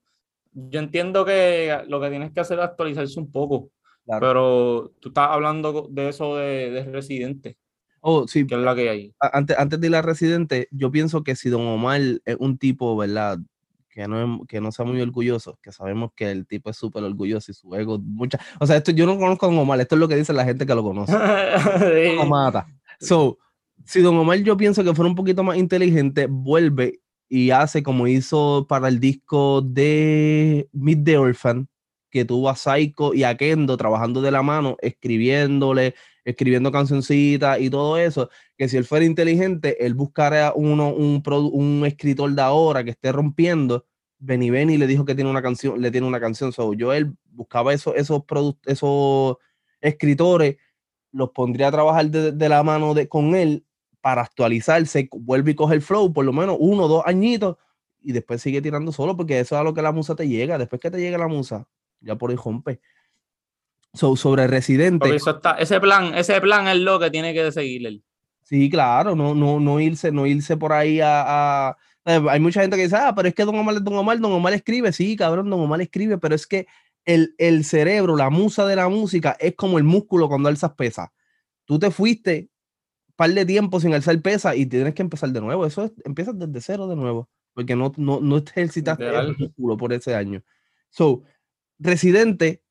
yo 0.52 0.80
entiendo 0.80 1.24
que 1.24 1.78
lo 1.88 2.00
que 2.00 2.10
tienes 2.10 2.32
que 2.32 2.40
hacer 2.40 2.58
es 2.58 2.64
actualizarse 2.64 3.20
un 3.20 3.30
poco, 3.30 3.70
claro. 4.04 4.20
pero 4.26 4.92
tú 5.00 5.08
estás 5.08 5.28
hablando 5.30 5.86
de 5.90 6.08
eso 6.08 6.36
de, 6.36 6.70
de 6.70 6.84
Residente, 6.84 7.58
Oh, 8.08 8.28
sí, 8.28 8.46
que 8.46 8.54
es 8.54 8.60
la 8.60 8.72
que 8.76 8.88
hay. 8.88 9.14
antes, 9.18 9.58
antes 9.58 9.80
de 9.80 9.88
ir 9.88 9.96
a 9.96 10.00
Residente, 10.00 10.68
yo 10.70 10.92
pienso 10.92 11.24
que 11.24 11.34
si 11.34 11.48
Don 11.50 11.62
Omar 11.66 12.00
es 12.24 12.36
un 12.38 12.56
tipo, 12.56 12.96
¿verdad? 12.96 13.38
Que 13.96 14.06
no, 14.06 14.44
que 14.46 14.60
no 14.60 14.70
sea 14.72 14.84
muy 14.84 15.00
orgulloso, 15.00 15.58
que 15.62 15.72
sabemos 15.72 16.10
que 16.14 16.30
el 16.30 16.46
tipo 16.46 16.68
es 16.68 16.76
súper 16.76 17.02
orgulloso 17.02 17.50
y 17.50 17.54
su 17.54 17.74
ego, 17.74 17.98
mucha, 17.98 18.38
o 18.60 18.66
sea, 18.66 18.76
esto 18.76 18.90
yo 18.90 19.06
no 19.06 19.16
conozco 19.16 19.46
a 19.46 19.48
Don 19.48 19.58
Omar, 19.58 19.80
esto 19.80 19.94
es 19.94 20.00
lo 20.00 20.06
que 20.06 20.16
dice 20.16 20.34
la 20.34 20.44
gente 20.44 20.66
que 20.66 20.74
lo 20.74 20.82
conoce. 20.82 21.12
Sí. 21.78 22.14
lo 22.14 22.26
mata. 22.26 22.66
So, 23.00 23.38
si 23.86 24.02
Don 24.02 24.14
Omar 24.18 24.36
yo 24.40 24.54
pienso 24.58 24.84
que 24.84 24.94
fuera 24.94 25.08
un 25.08 25.14
poquito 25.14 25.42
más 25.42 25.56
inteligente, 25.56 26.26
vuelve 26.26 27.00
y 27.30 27.52
hace 27.52 27.82
como 27.82 28.06
hizo 28.06 28.66
para 28.68 28.88
el 28.88 29.00
disco 29.00 29.62
de 29.62 30.68
Meet 30.74 31.04
the 31.04 31.16
Orphan, 31.16 31.66
que 32.10 32.26
tuvo 32.26 32.50
a 32.50 32.54
Psycho 32.54 33.14
y 33.14 33.24
a 33.24 33.34
Kendo 33.38 33.78
trabajando 33.78 34.20
de 34.20 34.30
la 34.30 34.42
mano, 34.42 34.76
escribiéndole, 34.82 35.94
escribiendo 36.26 36.73
cancioncitas 36.73 37.61
y 37.61 37.71
todo 37.71 37.97
eso, 37.97 38.28
que 38.59 38.68
si 38.68 38.76
él 38.76 38.85
fuera 38.85 39.04
inteligente, 39.04 39.87
él 39.87 39.95
buscara 39.95 40.52
uno, 40.56 40.92
un, 40.92 41.23
un 41.52 41.87
escritor 41.87 42.33
de 42.33 42.42
ahora 42.42 42.83
que 42.83 42.90
esté 42.90 43.12
rompiendo. 43.12 43.87
Benny 44.18 44.50
Benny 44.50 44.76
le 44.76 44.88
dijo 44.88 45.04
que 45.04 45.14
tiene 45.14 45.30
una 45.30 45.40
canción, 45.40 45.80
le 45.80 45.92
tiene 45.92 46.06
una 46.06 46.18
canción. 46.18 46.52
So, 46.52 46.75
yo 46.75 46.92
él 46.92 47.16
buscaba 47.26 47.73
eso, 47.73 47.95
esos, 47.95 48.25
esos 48.64 49.37
escritores, 49.80 50.56
los 51.12 51.30
pondría 51.30 51.68
a 51.68 51.73
trabajar 51.73 52.11
de, 52.11 52.49
la 52.49 52.62
mano 52.64 52.92
de, 52.92 53.09
con 53.09 53.37
él 53.37 53.64
para 54.00 54.23
actualizarse, 54.23 55.09
vuelve 55.12 55.52
y 55.52 55.54
coge 55.54 55.76
el 55.76 55.83
flow, 55.83 56.12
por 56.12 56.25
lo 56.25 56.33
menos 56.33 56.56
uno 56.59 56.85
o 56.85 56.88
dos 56.88 57.02
añitos, 57.06 57.56
y 58.00 58.12
después 58.12 58.42
sigue 58.42 58.61
tirando 58.61 58.90
solo, 58.90 59.16
porque 59.16 59.38
eso 59.38 59.54
es 59.54 59.61
a 59.61 59.64
lo 59.64 59.73
que 59.73 59.83
la 59.83 59.92
musa 59.92 60.16
te 60.16 60.28
llega. 60.28 60.59
Después 60.59 60.80
que 60.80 60.90
te 60.90 60.99
llega 60.99 61.18
la 61.18 61.28
musa, 61.28 61.68
ya 62.00 62.16
por 62.16 62.30
ahí 62.30 62.37
rompe. 62.37 62.80
Sobre 63.96 64.46
Residente. 64.46 65.14
Eso 65.14 65.30
está, 65.30 65.52
ese 65.52 65.80
plan, 65.80 66.14
ese 66.14 66.40
plan 66.40 66.68
es 66.68 66.76
lo 66.76 66.98
que 66.98 67.10
tiene 67.10 67.34
que 67.34 67.50
seguir 67.52 67.86
él. 67.86 68.04
Sí, 68.42 68.70
claro, 68.70 69.16
no, 69.16 69.34
no, 69.34 69.58
no 69.58 69.80
irse, 69.80 70.12
no 70.12 70.26
irse 70.26 70.56
por 70.56 70.72
ahí 70.72 71.00
a, 71.02 71.76
eh, 72.04 72.22
hay 72.30 72.38
mucha 72.38 72.60
gente 72.60 72.76
que 72.76 72.84
dice, 72.84 72.96
ah, 72.96 73.12
pero 73.16 73.26
es 73.26 73.34
que 73.34 73.44
Don 73.44 73.56
Omar, 73.56 73.82
Don 73.82 73.96
Omar, 73.96 74.20
Don 74.20 74.32
Omar 74.32 74.52
escribe, 74.52 74.92
sí, 74.92 75.16
cabrón, 75.16 75.50
Don 75.50 75.60
Omar 75.60 75.80
escribe, 75.80 76.18
pero 76.18 76.36
es 76.36 76.46
que 76.46 76.68
el, 77.04 77.34
el 77.38 77.64
cerebro, 77.64 78.16
la 78.16 78.30
musa 78.30 78.64
de 78.64 78.76
la 78.76 78.88
música 78.88 79.36
es 79.40 79.56
como 79.56 79.78
el 79.78 79.84
músculo 79.84 80.28
cuando 80.28 80.48
alzas 80.48 80.74
pesa. 80.74 81.12
Tú 81.64 81.80
te 81.80 81.90
fuiste 81.90 82.48
par 83.16 83.30
de 83.30 83.44
tiempo 83.44 83.80
sin 83.80 83.94
alzar 83.94 84.20
pesa 84.20 84.54
y 84.54 84.66
tienes 84.66 84.94
que 84.94 85.02
empezar 85.02 85.30
de 85.30 85.40
nuevo. 85.40 85.66
Eso 85.66 85.84
es, 85.84 85.92
empiezas 86.04 86.38
desde 86.38 86.60
cero 86.60 86.86
de 86.86 86.94
nuevo, 86.94 87.28
porque 87.54 87.74
no, 87.74 87.92
no, 87.96 88.20
no 88.20 88.42
te 88.44 88.50
ejercitaste 88.52 89.08
el 89.08 89.36
músculo 89.36 89.76
por 89.76 89.92
ese 89.92 90.14
año. 90.14 90.44
So, 90.90 91.22
Residente, 91.78 92.62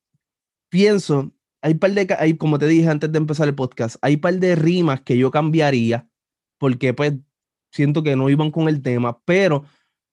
pienso, 0.75 1.32
hay 1.62 1.75
par 1.75 1.91
de, 1.91 2.13
hay, 2.20 2.36
como 2.36 2.60
te 2.60 2.67
dije 2.67 2.89
antes 2.89 3.10
de 3.10 3.17
empezar 3.17 3.48
el 3.48 3.55
podcast, 3.55 3.96
hay 4.01 4.17
par 4.17 4.34
de 4.34 4.55
rimas 4.55 5.00
que 5.00 5.17
yo 5.17 5.32
cambiaría, 5.32 6.05
porque 6.58 6.94
pues 6.94 7.13
siento 7.72 8.03
que 8.03 8.17
no 8.17 8.29
iban 8.29 8.51
con 8.51 8.67
el 8.67 8.82
tema, 8.82 9.17
pero 9.24 9.63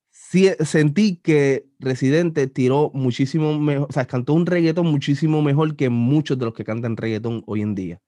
sí 0.09 0.50
sentí 0.61 1.16
que 1.16 1.66
Residente 1.81 2.47
tiró 2.47 2.92
muchísimo 2.95 3.59
mejor, 3.59 3.88
o 3.90 3.92
sea, 3.92 4.04
cantó 4.04 4.35
un 4.35 4.47
reggaetón 4.47 4.87
muchísimo 4.87 5.42
mejor 5.42 5.75
que 5.75 5.88
muchos 5.88 6.38
de 6.38 6.45
los 6.45 6.54
que 6.54 6.62
cantan 6.62 6.97
reggaetón 6.97 7.42
hoy 7.47 7.62
en 7.62 7.75
día. 7.75 8.00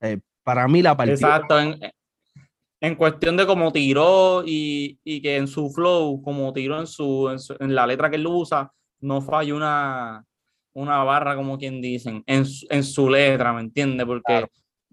Eh, 0.00 0.18
para 0.42 0.66
mí 0.66 0.82
la 0.82 0.96
partida. 0.96 1.14
Exacto, 1.14 1.60
en, 1.60 1.78
en 2.80 2.94
cuestión 2.96 3.36
de 3.36 3.46
cómo 3.46 3.70
tiró 3.70 4.42
y, 4.44 4.98
y, 5.04 5.22
que 5.22 5.36
en 5.36 5.46
su 5.46 5.70
flow, 5.70 6.20
como 6.22 6.52
tiró 6.52 6.80
en, 6.80 6.88
su, 6.88 7.30
en, 7.60 7.72
la 7.72 7.86
letra 7.86 8.10
que 8.10 8.16
él 8.16 8.26
usa, 8.26 8.72
no 8.98 9.22
falla 9.22 9.54
una, 9.54 10.27
una 10.78 11.02
barra, 11.04 11.34
como 11.36 11.58
quien 11.58 11.80
dicen, 11.80 12.22
en, 12.26 12.44
en 12.70 12.84
su 12.84 13.08
letra, 13.10 13.52
¿me 13.52 13.60
entiendes? 13.60 14.06
Porque, 14.06 14.46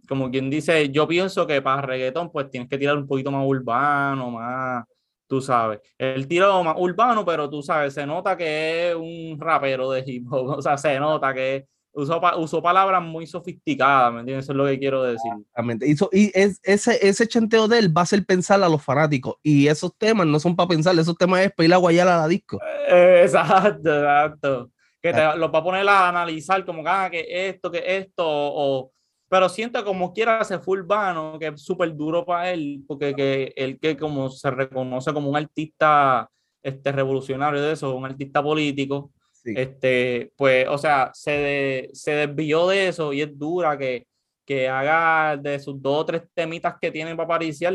como 0.08 0.30
quien 0.30 0.50
dice, 0.50 0.90
yo 0.90 1.08
pienso 1.08 1.46
que 1.46 1.62
para 1.62 1.82
reggaetón, 1.82 2.32
pues 2.32 2.50
tienes 2.50 2.70
que 2.70 2.78
tirar 2.78 2.98
un 2.98 3.08
poquito 3.08 3.32
más 3.32 3.46
urbano, 3.46 4.32
más, 4.32 4.86
tú 5.28 5.42
sabes. 5.42 5.80
Él 5.98 6.28
tiró 6.28 6.64
más 6.64 6.76
urbano, 6.78 7.26
pero 7.26 7.50
tú 7.50 7.62
sabes, 7.62 7.94
se 7.94 8.06
nota 8.06 8.38
que 8.38 8.90
es 8.90 8.96
un 8.96 9.38
rapero 9.40 9.92
de 9.92 10.04
hip 10.06 10.28
hop, 10.32 10.46
o 10.58 10.62
sea, 10.62 10.78
se 10.78 11.00
nota 11.00 11.34
que 11.34 11.66
usó, 11.94 12.22
usó 12.38 12.62
palabras 12.62 13.02
muy 13.02 13.26
sofisticadas, 13.26 14.14
¿me 14.14 14.20
entiendes? 14.20 14.46
Eso 14.46 14.54
es 14.54 14.58
lo 14.58 14.66
que 14.66 14.80
quiero 14.80 15.04
decir. 15.04 15.32
Exactamente. 15.38 15.88
Y, 15.88 16.32
es, 16.34 16.60
ese, 16.64 17.08
ese 17.08 17.28
chanteo 17.28 17.68
de 17.68 17.80
él 17.80 17.96
va 17.96 18.02
a 18.02 18.04
hacer 18.04 18.26
pensar 18.26 18.62
a 18.62 18.70
los 18.70 18.84
fanáticos. 18.84 19.36
Y 19.42 19.68
esos 19.68 19.96
temas 19.98 20.28
no 20.28 20.40
son 20.40 20.56
para 20.56 20.70
pensar, 20.70 20.98
esos 21.00 21.18
temas 21.18 21.42
es 21.42 21.52
para 21.54 21.66
ir 21.66 21.74
a 21.74 21.78
guayar 21.78 22.08
a 22.08 22.18
la 22.18 22.28
disco. 22.28 22.60
Eh, 22.90 23.22
exacto, 23.24 23.96
exacto. 23.96 24.72
Que 25.06 25.14
te 25.14 25.38
los 25.38 25.54
va 25.54 25.60
a 25.60 25.64
poner 25.64 25.88
a 25.88 26.10
analizar 26.10 26.66
como 26.66 26.82
ah, 26.88 27.10
que 27.12 27.26
esto, 27.30 27.70
que 27.70 27.98
esto, 27.98 28.24
o, 28.26 28.92
pero 29.30 29.48
siento 29.50 29.86
como 29.86 30.12
quiera 30.12 30.44
se 30.44 30.58
fue 30.58 30.80
urbano, 30.80 31.38
que 31.38 31.48
es 31.48 31.62
súper 31.62 31.96
duro 31.96 32.26
para 32.26 32.52
él, 32.52 32.84
porque 32.88 33.14
que 33.14 33.54
él 33.56 33.80
que 33.80 33.96
como 33.96 34.30
se 34.30 34.50
reconoce 34.50 35.14
como 35.14 35.30
un 35.30 35.38
artista 35.38 36.28
este, 36.64 36.92
revolucionario 36.92 37.62
de 37.62 37.74
eso, 37.74 37.96
un 37.96 38.06
artista 38.06 38.42
político, 38.42 39.12
este, 39.44 40.32
pues, 40.36 40.68
o 40.68 40.78
sea, 40.80 41.12
se, 41.14 41.90
se 41.94 42.12
desvió 42.12 42.68
de 42.68 42.88
eso 42.88 43.14
y 43.14 43.22
es 43.22 43.38
dura 43.38 43.78
que, 43.78 44.08
que 44.44 44.68
haga 44.68 45.38
de 45.38 45.60
sus 45.60 45.80
dos 45.80 46.02
o 46.02 46.06
tres 46.06 46.24
temitas 46.34 46.78
que 46.82 46.90
tiene 46.90 47.16
para 47.16 47.26
apariciar, 47.26 47.74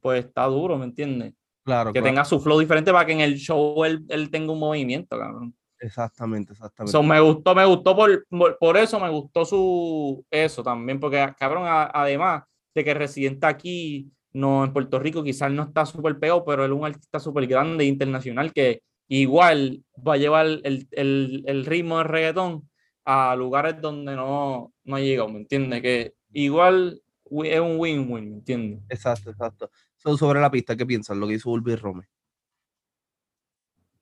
pues 0.00 0.24
está 0.24 0.46
duro, 0.46 0.76
¿me 0.76 0.86
entiendes? 0.86 1.32
Claro. 1.64 1.92
Que 1.92 2.02
tenga 2.02 2.24
su 2.24 2.40
flow 2.40 2.58
diferente 2.58 2.90
para 2.90 3.06
que 3.06 3.12
en 3.12 3.20
el 3.20 3.36
show 3.36 3.84
él, 3.84 4.04
él 4.08 4.30
tenga 4.30 4.52
un 4.52 4.58
movimiento, 4.58 5.16
cabrón. 5.16 5.54
Exactamente, 5.78 6.52
exactamente. 6.52 7.02
me 7.02 7.20
gustó, 7.20 7.54
me 7.54 7.64
gustó 7.66 7.94
por, 7.94 8.26
por, 8.58 8.76
eso, 8.76 8.98
me 8.98 9.10
gustó 9.10 9.44
su 9.44 10.24
eso 10.30 10.62
también, 10.62 10.98
porque 10.98 11.34
cabrón, 11.38 11.64
además 11.66 12.44
de 12.74 12.84
que 12.84 12.94
residente 12.94 13.46
aquí, 13.46 14.10
no 14.32 14.64
en 14.64 14.72
Puerto 14.72 14.98
Rico, 14.98 15.22
quizás 15.22 15.50
no 15.50 15.64
está 15.64 15.84
súper 15.86 16.18
pegado, 16.18 16.44
pero 16.44 16.64
él 16.64 16.72
es 16.72 16.78
un 16.78 16.84
artista 16.84 17.20
súper 17.20 17.46
grande 17.46 17.84
internacional 17.84 18.52
que 18.52 18.82
igual 19.08 19.82
va 20.06 20.14
a 20.14 20.18
llevar 20.18 20.46
el, 20.46 20.88
el, 20.90 21.42
el, 21.46 21.66
ritmo 21.66 21.98
de 21.98 22.04
reggaetón 22.04 22.68
a 23.04 23.36
lugares 23.36 23.80
donde 23.80 24.16
no, 24.16 24.72
no 24.84 24.96
ha 24.96 25.00
llegado, 25.00 25.28
¿me 25.28 25.40
entiendes? 25.40 25.80
Que 25.82 26.14
igual 26.32 27.00
es 27.44 27.60
un 27.60 27.78
win-win, 27.78 28.30
¿me 28.30 28.36
entiendes? 28.36 28.80
Exacto, 28.88 29.30
exacto. 29.30 29.70
sobre 29.96 30.40
la 30.40 30.50
pista, 30.50 30.76
¿qué 30.76 30.86
piensas? 30.86 31.16
Lo 31.16 31.26
que 31.26 31.34
hizo 31.34 31.50
Ulvi 31.50 31.76
Rome. 31.76 32.04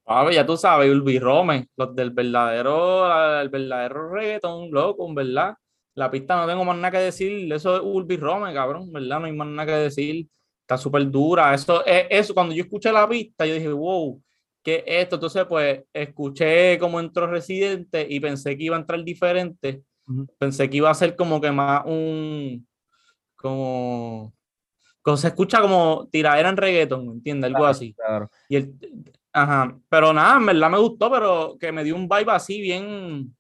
Ah, 0.07 0.31
ya 0.31 0.45
tú 0.45 0.57
sabes, 0.57 0.91
Ulvi 0.91 1.19
Rome, 1.19 1.69
los 1.77 1.97
del 1.97 2.11
verdadero, 2.11 3.41
el 3.41 3.49
verdadero 3.49 4.11
reggaetón, 4.11 4.71
loco, 4.71 5.13
¿verdad? 5.15 5.55
La 5.95 6.11
pista 6.11 6.37
no 6.37 6.47
tengo 6.47 6.65
más 6.65 6.77
nada 6.77 6.91
que 6.91 6.99
decir, 6.99 7.51
eso 7.53 7.77
es 7.77 7.83
Ulvi 7.83 8.17
Rome, 8.19 8.53
cabrón, 8.53 8.93
¿verdad? 8.93 9.21
No 9.21 9.27
hay 9.27 9.33
más 9.33 9.49
nada 9.49 9.67
que 9.67 9.73
decir, 9.73 10.29
está 10.61 10.77
súper 10.77 11.11
dura. 11.11 11.55
Eso, 11.55 11.85
es, 11.87 12.07
eso, 12.11 12.35
cuando 12.35 12.55
yo 12.55 12.65
escuché 12.65 12.93
la 12.93 13.09
pista, 13.09 13.47
yo 13.47 13.55
dije, 13.55 13.73
wow, 13.73 14.23
¿qué 14.63 14.85
es 14.87 15.05
esto? 15.05 15.17
Entonces, 15.17 15.47
pues, 15.47 15.85
escuché 15.93 16.79
cómo 16.79 17.01
entró 17.01 17.27
Residente 17.27 18.07
y 18.09 18.21
pensé 18.21 18.59
que 18.59 18.65
iba 18.65 18.77
a 18.77 18.81
entrar 18.81 19.03
diferente. 19.03 19.85
Pensé 20.39 20.69
que 20.69 20.77
iba 20.79 20.91
a 20.91 20.95
ser 20.95 21.17
como 21.17 21.41
que 21.41 21.51
más 21.51 21.83
un, 21.87 22.67
como, 23.37 24.35
como 25.01 25.17
se 25.17 25.29
escucha 25.29 25.63
como 25.63 26.09
tiradera 26.11 26.51
en 26.51 26.57
reggaeton, 26.59 27.07
¿me 27.07 27.13
entiendes? 27.15 27.49
Algo 27.49 27.65
así. 27.65 27.95
Claro. 27.95 28.29
Y 28.51 28.57
el, 28.57 28.75
Ajá, 29.37 29.77
pero 29.89 30.13
nada, 30.13 30.37
en 30.37 30.47
verdad 30.47 30.71
me 30.71 30.79
gustó, 30.79 31.11
pero 31.11 31.57
que 31.59 31.73
me 31.73 31.83
dio 31.83 31.97
un 31.97 32.09
vibe 32.09 32.31
así 32.31 32.61
bien 32.61 33.35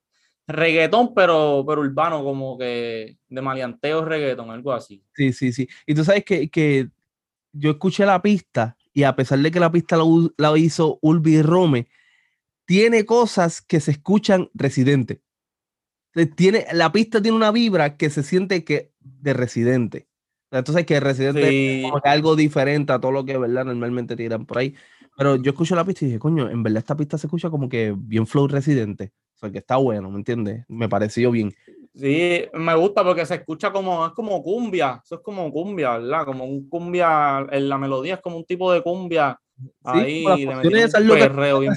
reggaetón, 0.47 1.15
pero, 1.15 1.65
pero 1.67 1.83
urbano, 1.83 2.25
como 2.25 2.59
que 2.59 3.17
de 3.29 3.41
maleanteo 3.41 4.05
reggaetón, 4.05 4.51
algo 4.51 4.73
así. 4.73 5.05
Sí, 5.15 5.33
sí, 5.33 5.53
sí. 5.53 5.69
Y 5.87 5.95
tú 5.95 6.05
sabes 6.05 6.25
que, 6.25 6.51
que 6.51 6.89
yo 7.53 7.71
escuché 7.71 8.05
la 8.05 8.21
pista 8.21 8.77
y 8.93 9.05
a 9.05 9.15
pesar 9.15 9.39
de 9.39 9.53
que 9.53 9.61
la 9.61 9.71
pista 9.71 9.97
la, 10.37 10.59
hizo 10.59 10.99
Ulvi 11.01 11.43
Rome, 11.43 11.87
tiene 12.65 13.05
cosas 13.05 13.63
que 13.63 13.79
se 13.79 13.93
escuchan 13.93 14.51
residente. 14.53 15.21
Tiene, 16.37 16.67
la 16.73 16.91
pista 16.93 17.23
tiene 17.23 17.37
una 17.37 17.51
vibra 17.53 17.97
que 17.97 18.11
se 18.11 18.23
siente 18.23 18.65
que 18.65 18.93
de 19.01 19.33
residente. 19.33 20.09
Entonces 20.51 20.87
que 20.87 21.01
residente 21.01 21.81
es 21.81 21.83
como 21.83 22.01
algo 22.05 22.37
diferente 22.37 22.93
a 22.93 23.01
todo 23.01 23.11
lo 23.11 23.25
que 23.25 23.37
¿verdad? 23.37 23.65
normalmente 23.65 24.15
tiran 24.15 24.47
por 24.47 24.59
ahí. 24.59 24.75
Pero 25.16 25.37
yo 25.37 25.50
escucho 25.52 25.76
la 25.76 25.85
pista 25.85 26.04
y 26.04 26.09
dije, 26.09 26.18
coño, 26.18 26.50
en 26.50 26.62
verdad 26.62 26.78
esta 26.78 26.97
pista 26.97 27.16
se 27.18 27.26
escucha 27.26 27.50
como 27.50 27.68
que 27.68 27.94
bien 27.97 28.26
flow 28.26 28.49
residente. 28.49 29.12
O 29.35 29.38
sea, 29.38 29.50
que 29.50 29.59
está 29.59 29.76
bueno, 29.76 30.11
¿me 30.11 30.18
entiendes? 30.18 30.64
Me 30.68 30.88
pareció 30.88 31.30
bien. 31.30 31.52
Sí, 31.94 32.44
me 32.54 32.75
gusta 32.75 33.04
porque 33.04 33.25
se 33.25 33.37
escucha 33.37 33.71
como, 33.71 34.06
es 34.06 34.12
como 34.12 34.42
cumbia. 34.42 35.00
Eso 35.04 35.16
es 35.16 35.21
como 35.21 35.50
cumbia, 35.52 35.99
¿verdad? 35.99 36.25
Como 36.25 36.44
un 36.44 36.68
cumbia, 36.68 37.47
en 37.50 37.68
la 37.68 37.78
melodía 37.78 38.14
es 38.14 38.21
como 38.21 38.37
un 38.37 38.44
tipo 38.44 38.73
de 38.73 38.83
cumbia. 38.83 39.38
ahí, 39.85 40.25
de 40.25 41.16
perreo 41.16 41.61
bien 41.61 41.73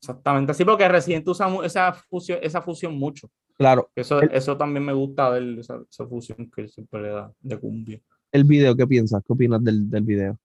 Exactamente, 0.00 0.52
sí, 0.52 0.66
porque 0.66 0.86
Residente 0.86 1.30
usa 1.30 1.48
esa 1.64 1.94
fusión, 1.94 2.38
esa 2.42 2.60
fusión 2.60 2.94
mucho. 2.94 3.30
Claro. 3.54 3.90
Eso, 3.96 4.20
eso 4.20 4.54
también 4.54 4.84
me 4.84 4.92
gusta 4.92 5.32
de 5.32 5.60
esa, 5.60 5.80
esa, 5.88 6.06
fusión 6.06 6.50
que 6.54 6.68
siempre 6.68 7.00
le 7.00 7.08
da 7.08 7.32
de 7.40 7.58
cumbia. 7.58 8.00
El 8.30 8.44
video, 8.44 8.76
¿qué 8.76 8.86
piensas? 8.86 9.22
¿Qué 9.26 9.32
opinas 9.32 9.64
del, 9.64 9.88
del 9.88 10.02
video? 10.02 10.38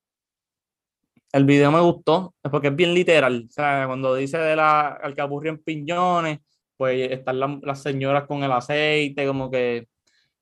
El 1.32 1.46
video 1.46 1.72
me 1.72 1.80
gustó, 1.82 2.34
es 2.44 2.52
porque 2.52 2.70
es 2.70 2.76
bien 2.76 2.94
literal. 2.94 3.46
O 3.48 3.52
sea, 3.52 3.86
cuando 3.88 4.16
dice 4.16 4.38
de 4.38 4.56
la 4.56 4.90
al 4.90 5.14
que 5.14 5.22
aburrió 5.22 5.52
en 5.52 5.60
piñones, 5.60 6.40
pues 6.78 7.12
están 7.12 7.40
las 7.62 7.82
señoras 7.82 8.26
con 8.26 8.44
el 8.44 8.52
aceite, 8.52 9.28
como 9.28 9.52
que 9.52 9.88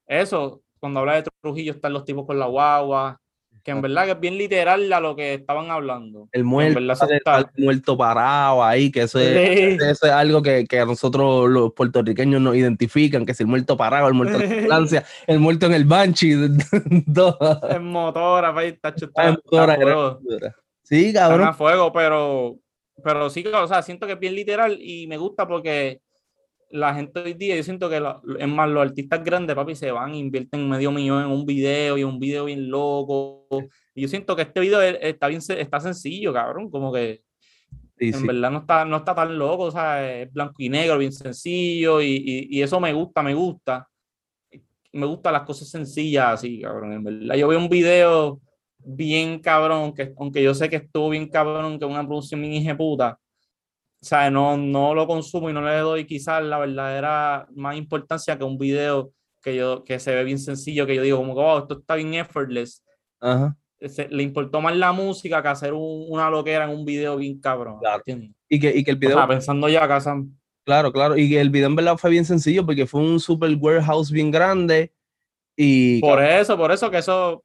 eso, 0.06 0.62
cuando 0.79 1.00
habla 1.01 1.15
de 1.22 1.29
Trujillo 1.41 1.74
están 1.74 1.94
los 1.94 2.06
tipos 2.06 2.25
con 2.25 2.39
la 2.39 2.46
guagua, 2.46 3.20
que 3.63 3.72
en 3.72 3.82
verdad 3.82 4.06
que 4.06 4.12
es 4.12 4.20
bien 4.22 4.38
literal 4.38 4.94
a 4.94 5.00
lo 5.01 5.13
que 5.13 5.34
estaban 5.34 5.70
hablando. 5.72 6.29
El 6.32 6.46
muerto, 6.46 6.79
el 6.79 7.48
muerto 7.58 7.98
parado 7.98 8.63
ahí, 8.63 8.89
que 8.89 9.01
eso 9.01 9.20
es, 9.20 9.82
eso 9.82 10.06
es 10.06 10.12
algo 10.13 10.41
que, 10.41 10.65
que, 10.65 10.79
a 10.79 10.86
nosotros 10.86 11.50
los 11.50 11.74
puertorriqueños 11.74 12.39
nos 12.39 12.56
identifican, 12.56 13.25
que 13.25 13.34
es 13.34 13.41
el 13.41 13.48
muerto 13.48 13.75
parado, 13.75 14.08
el 14.08 14.13
muerto 14.13 14.39
en 14.39 14.53
ambulancia, 14.60 15.03
el 15.25 15.39
muerto 15.39 15.65
en 15.65 15.74
el 15.74 15.84
banshee. 15.84 16.32
en 17.70 17.84
motora, 17.84 18.63
está, 18.63 18.89
está, 18.96 19.38
Sí, 20.88 21.12
cabrón. 21.12 21.48
a 21.48 21.53
fuego, 21.53 21.91
pero 21.91 22.58
pero 23.03 23.29
sí, 23.29 23.46
o 23.46 23.67
sea, 23.67 23.82
siento 23.82 24.08
que 24.08 24.13
es 24.13 24.20
bien 24.20 24.36
literal 24.36 24.77
y 24.82 25.06
me 25.08 25.17
gusta 25.17 25.48
porque 25.48 26.01
la 26.70 26.94
gente 26.96 27.20
hoy 27.20 27.34
día, 27.34 27.56
yo 27.56 27.63
siento 27.63 27.89
que 27.89 28.01
es 28.39 28.48
más, 28.48 28.70
los 28.70 28.88
artistas 28.88 29.24
grandes, 29.24 29.56
papi, 29.56 29.75
se 29.75 29.91
van 29.91 30.13
e 30.13 30.17
invierten 30.17 30.67
medio 30.67 30.91
millón 30.91 31.24
en 31.24 31.29
un 31.29 31.46
video 31.46 31.98
y 31.98 32.03
un 32.03 32.20
video 32.20 32.46
bien 32.46 32.70
loco. 32.70 33.46
Y 33.94 34.01
yo 34.01 34.08
siento 34.08 34.36
que 34.36 34.44
este 34.44 34.60
video 34.60 34.82
está 34.82 35.27
bien, 35.27 35.41
está 35.48 35.79
sencillo, 35.79 36.34
cabrón, 36.34 36.70
como 36.70 36.91
que 36.91 37.22
en 38.00 38.27
verdad 38.27 38.51
no 38.51 38.60
está, 38.60 38.86
no 38.86 38.98
está 38.98 39.13
tan 39.15 39.38
loco, 39.38 39.63
o 39.63 39.72
sea, 39.72 40.22
es 40.22 40.32
blanco 40.32 40.56
y 40.60 40.70
negro, 40.70 40.98
bien 40.98 41.12
sencillo 41.12 42.01
y, 42.01 42.15
y, 42.15 42.58
y 42.58 42.62
eso 42.62 42.79
me 42.79 42.94
gusta, 42.94 43.22
me 43.22 43.34
gusta. 43.34 43.88
Me 44.94 45.06
gustan 45.06 45.34
las 45.34 45.44
cosas 45.44 45.70
sencillas 45.70 46.34
así, 46.34 46.62
cabrón, 46.62 46.94
en 46.94 47.03
verdad. 47.03 47.36
Yo 47.36 47.48
veo 47.48 47.60
un 47.60 47.70
video 47.70 48.39
bien 48.79 49.39
cabrón, 49.39 49.93
que 49.93 50.13
aunque 50.17 50.41
yo 50.43 50.53
sé 50.53 50.69
que 50.69 50.77
estuvo 50.77 51.10
bien 51.10 51.29
cabrón, 51.29 51.79
que 51.79 51.86
una 51.86 52.05
producción 52.05 52.41
bien 52.41 52.77
puta, 52.77 53.19
o 54.00 54.05
sea, 54.05 54.29
no, 54.29 54.57
no 54.57 54.93
lo 54.93 55.07
consumo 55.07 55.50
y 55.50 55.53
no 55.53 55.62
le 55.62 55.77
doy 55.77 56.05
quizás 56.05 56.43
la 56.43 56.60
verdadera 56.60 57.48
más 57.55 57.75
importancia 57.75 58.38
que 58.38 58.43
un 58.43 58.57
video 58.57 59.12
que 59.41 59.55
yo 59.55 59.84
que 59.84 60.00
se 60.00 60.13
ve 60.13 60.24
bien 60.24 60.39
sencillo, 60.39 60.86
que 60.86 60.96
yo 60.96 61.01
digo 61.01 61.17
como 61.17 61.34
que 61.34 61.41
oh, 61.41 61.60
esto 61.60 61.79
está 61.79 61.96
bien 61.96 62.13
effortless. 62.13 62.84
Ajá. 63.19 63.57
le 64.10 64.24
importó 64.24 64.62
más 64.62 64.75
la 64.75 64.91
música 64.91 65.41
que 65.41 65.48
hacer 65.48 65.74
una 65.74 66.29
loquera 66.29 66.65
en 66.65 66.72
un 66.72 66.86
video 66.86 67.17
bien 67.17 67.39
cabrón. 67.39 67.79
Claro. 67.79 68.03
Y 68.50 68.60
que, 68.60 68.75
y 68.75 68.84
que 68.84 68.91
el 68.91 68.98
video. 68.98 69.15
O 69.15 69.19
sea, 69.19 69.27
pensando 69.27 69.67
ya 69.67 69.84
acá, 69.84 70.00
Claro, 70.63 70.91
claro. 70.91 71.17
Y 71.17 71.29
que 71.29 71.39
el 71.39 71.50
video 71.50 71.67
en 71.69 71.75
verdad 71.75 71.98
fue 71.98 72.10
bien 72.10 72.25
sencillo 72.25 72.65
porque 72.65 72.86
fue 72.86 73.01
un 73.01 73.19
super 73.19 73.50
warehouse 73.55 74.12
bien 74.12 74.29
grande. 74.29 74.91
Y. 75.55 76.01
Por 76.01 76.22
eso, 76.22 76.57
por 76.57 76.72
eso 76.72 76.91
que 76.91 76.98
eso. 76.98 77.43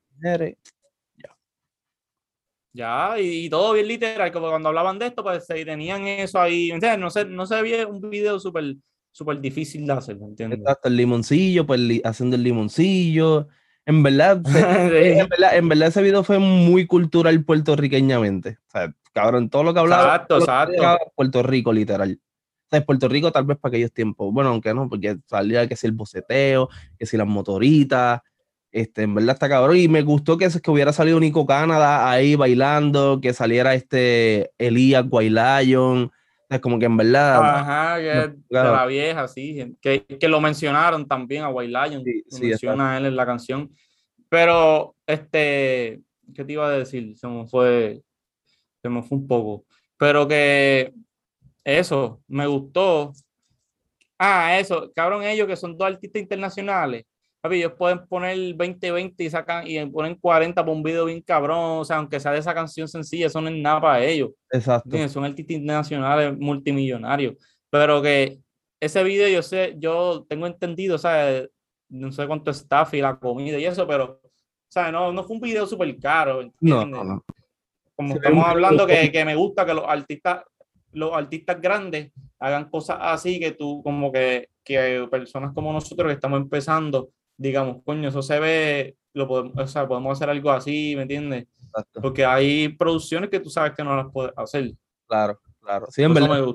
Ya, 2.73 3.19
y, 3.19 3.51
todo 3.51 3.75
bien 3.75 3.87
literal, 3.87 4.33
como 4.33 4.49
cuando 4.49 4.71
hablaban 4.71 4.99
de 4.99 5.07
esto, 5.07 5.23
pues 5.23 5.45
se 5.45 5.65
tenían 5.65 6.07
eso 6.07 6.41
ahí, 6.41 6.73
No 6.99 7.11
se, 7.11 7.25
no 7.27 7.47
se 7.47 7.61
veía 7.61 7.87
un 7.87 8.01
video 8.09 8.41
súper 8.41 8.77
súper 9.13 9.41
difícil 9.41 9.87
de 9.87 9.93
hacer, 9.93 10.19
¿me 10.19 10.27
entiendes? 10.27 10.61
Hasta 10.67 10.89
el 10.89 10.97
limoncillo, 10.97 11.67
pues 11.67 11.81
haciendo 12.03 12.37
el 12.37 12.43
limoncillo. 12.43 13.47
En 13.85 14.03
verdad, 14.03 14.43
en 14.47 15.29
verdad, 15.29 15.57
en 15.57 15.69
verdad, 15.69 15.89
ese 15.89 16.03
video 16.03 16.25
fue 16.25 16.39
muy 16.39 16.87
cultural 16.87 17.45
puertorriqueñamente. 17.45 18.59
O 18.69 18.71
sea, 18.71 18.95
cabrón, 19.13 19.51
todo 19.51 19.65
lo 19.65 19.75
que 19.75 19.81
hablaba. 19.81 20.05
Exacto, 20.05 20.39
exacto. 20.39 21.13
Puerto 21.15 21.43
Rico, 21.43 21.73
literal. 21.73 22.19
O 22.21 22.67
sea, 22.71 22.85
Puerto 22.85 23.09
Rico 23.09 23.31
tal 23.31 23.45
vez 23.45 23.59
para 23.59 23.71
aquellos 23.71 23.93
tiempos. 23.93 24.33
Bueno, 24.33 24.51
aunque 24.51 24.73
no, 24.73 24.89
porque 24.89 25.19
salía 25.27 25.69
que 25.69 25.77
si 25.77 25.87
el 25.87 25.93
boceteo, 25.93 26.69
que 26.99 27.05
si 27.05 27.17
las 27.17 27.27
motoritas, 27.27 28.23
este, 28.73 29.03
en 29.03 29.15
verdad 29.15 29.35
está 29.35 29.49
cabrón. 29.49 29.77
Y 29.77 29.87
me 29.87 30.03
gustó 30.03 30.39
que, 30.39 30.49
que 30.49 30.71
hubiera 30.71 30.93
salido 30.93 31.21
Nico 31.21 31.47
Canadá 31.47 32.11
ahí 32.11 32.35
bailando, 32.35 33.21
que 33.21 33.35
saliera 33.35 33.75
este 33.75 34.51
Elías 34.59 35.07
Guaylion. 35.09 36.11
Es 36.49 36.61
como 36.61 36.79
que 36.79 36.87
en 36.87 36.97
verdad. 36.97 37.41
Ajá, 37.43 37.99
que 37.99 38.05
de 38.05 38.37
la 38.49 38.87
vieja, 38.87 39.29
sí. 39.29 39.77
Que, 39.81 40.05
que, 40.05 40.29
lo 40.29 40.41
mencionaron 40.41 41.07
también 41.07 41.45
a 41.45 41.49
Guaylion. 41.49 42.03
Sí, 42.29 42.41
menciona 42.41 42.95
a 42.95 42.99
él 42.99 43.07
en 43.07 43.17
la 43.17 43.27
canción. 43.27 43.71
Pero, 44.29 44.97
este, 45.07 46.01
¿qué 46.35 46.45
te 46.45 46.53
iba 46.53 46.67
a 46.67 46.71
decir? 46.71 47.17
Se 47.17 47.27
me 47.29 47.47
fue, 47.47 48.03
se 48.83 48.89
me 48.89 49.03
fue 49.03 49.19
un 49.19 49.27
poco. 49.27 49.65
Pero 49.99 50.27
que 50.27 50.93
eso, 51.65 52.23
me 52.27 52.47
gustó. 52.47 53.13
Ah, 54.19 54.59
eso, 54.59 54.91
cabrón, 54.95 55.25
ellos 55.25 55.47
que 55.47 55.57
son 55.57 55.77
dos 55.77 55.89
artistas 55.89 56.23
internacionales 56.23 57.05
ellos 57.51 57.73
pueden 57.77 58.07
poner 58.07 58.37
20-20 58.37 59.15
y 59.19 59.31
sacan 59.31 59.67
y 59.67 59.85
ponen 59.87 60.15
40 60.15 60.65
por 60.65 60.75
un 60.75 60.83
video 60.83 61.07
bien 61.07 61.21
cabrón, 61.21 61.81
o 61.81 61.85
sea, 61.85 61.97
aunque 61.97 62.21
sea 62.21 62.33
de 62.33 62.39
esa 62.39 62.55
canción 62.55 62.87
sencilla, 62.87 63.27
eso 63.27 63.41
no 63.41 63.49
es 63.49 63.57
nada 63.57 63.81
para 63.81 64.05
ellos. 64.05 64.31
Exacto. 64.51 64.97
Son 65.09 65.25
artistas 65.25 65.57
internacionales 65.57 66.39
multimillonarios, 66.39 67.35
pero 67.69 68.01
que 68.01 68.39
ese 68.81 69.03
video 69.03 69.29
yo 69.29 69.43
sé, 69.43 69.75
yo 69.79 70.25
tengo 70.29 70.47
entendido, 70.47 70.95
o 70.95 70.99
sea, 70.99 71.45
no 71.89 72.13
sé 72.13 72.27
cuánto 72.27 72.51
staff 72.53 72.95
y 72.95 73.01
la 73.01 73.19
comida 73.19 73.59
y 73.59 73.65
eso, 73.65 73.87
pero, 73.87 74.21
o 74.23 74.31
sea, 74.69 74.93
no, 74.93 75.13
no 75.13 75.25
fue 75.25 75.37
un 75.37 75.43
video 75.43 75.67
súper 75.67 75.99
caro. 75.99 76.49
No, 76.61 76.87
no, 76.87 77.25
Como 77.97 78.15
estamos 78.15 78.47
hablando 78.47 78.87
que, 78.87 79.11
que 79.11 79.25
me 79.25 79.35
gusta 79.35 79.67
que 79.67 79.75
los 79.75 79.85
artistas, 79.87 80.45
los 80.93 81.13
artistas 81.13 81.61
grandes 81.61 82.13
hagan 82.39 82.71
cosas 82.71 82.99
así 83.01 83.41
que 83.41 83.53
tú, 83.53 83.83
como 83.83 84.13
que, 84.13 84.49
que 84.65 85.07
personas 85.11 85.53
como 85.53 85.73
nosotros 85.73 86.09
que 86.09 86.15
estamos 86.15 86.41
empezando, 86.41 87.11
digamos, 87.43 87.83
coño, 87.85 88.09
eso 88.09 88.23
se 88.23 88.39
ve, 88.39 88.97
lo 89.13 89.27
podemos, 89.27 89.53
o 89.57 89.67
sea, 89.67 89.87
podemos 89.87 90.17
hacer 90.17 90.31
algo 90.31 90.51
así, 90.51 90.95
¿me 90.97 91.03
entiendes? 91.03 91.47
Porque 92.01 92.25
hay 92.25 92.69
producciones 92.69 93.31
que 93.31 93.41
tú 93.41 93.51
sabes 93.51 93.73
que 93.77 93.83
no 93.83 93.97
las 93.97 94.07
puedes 94.13 94.33
hacer. 94.37 94.73
Claro, 95.09 95.41
claro. 95.61 95.87
Sí, 95.91 96.03
en 96.03 96.15
verdad. 96.15 96.47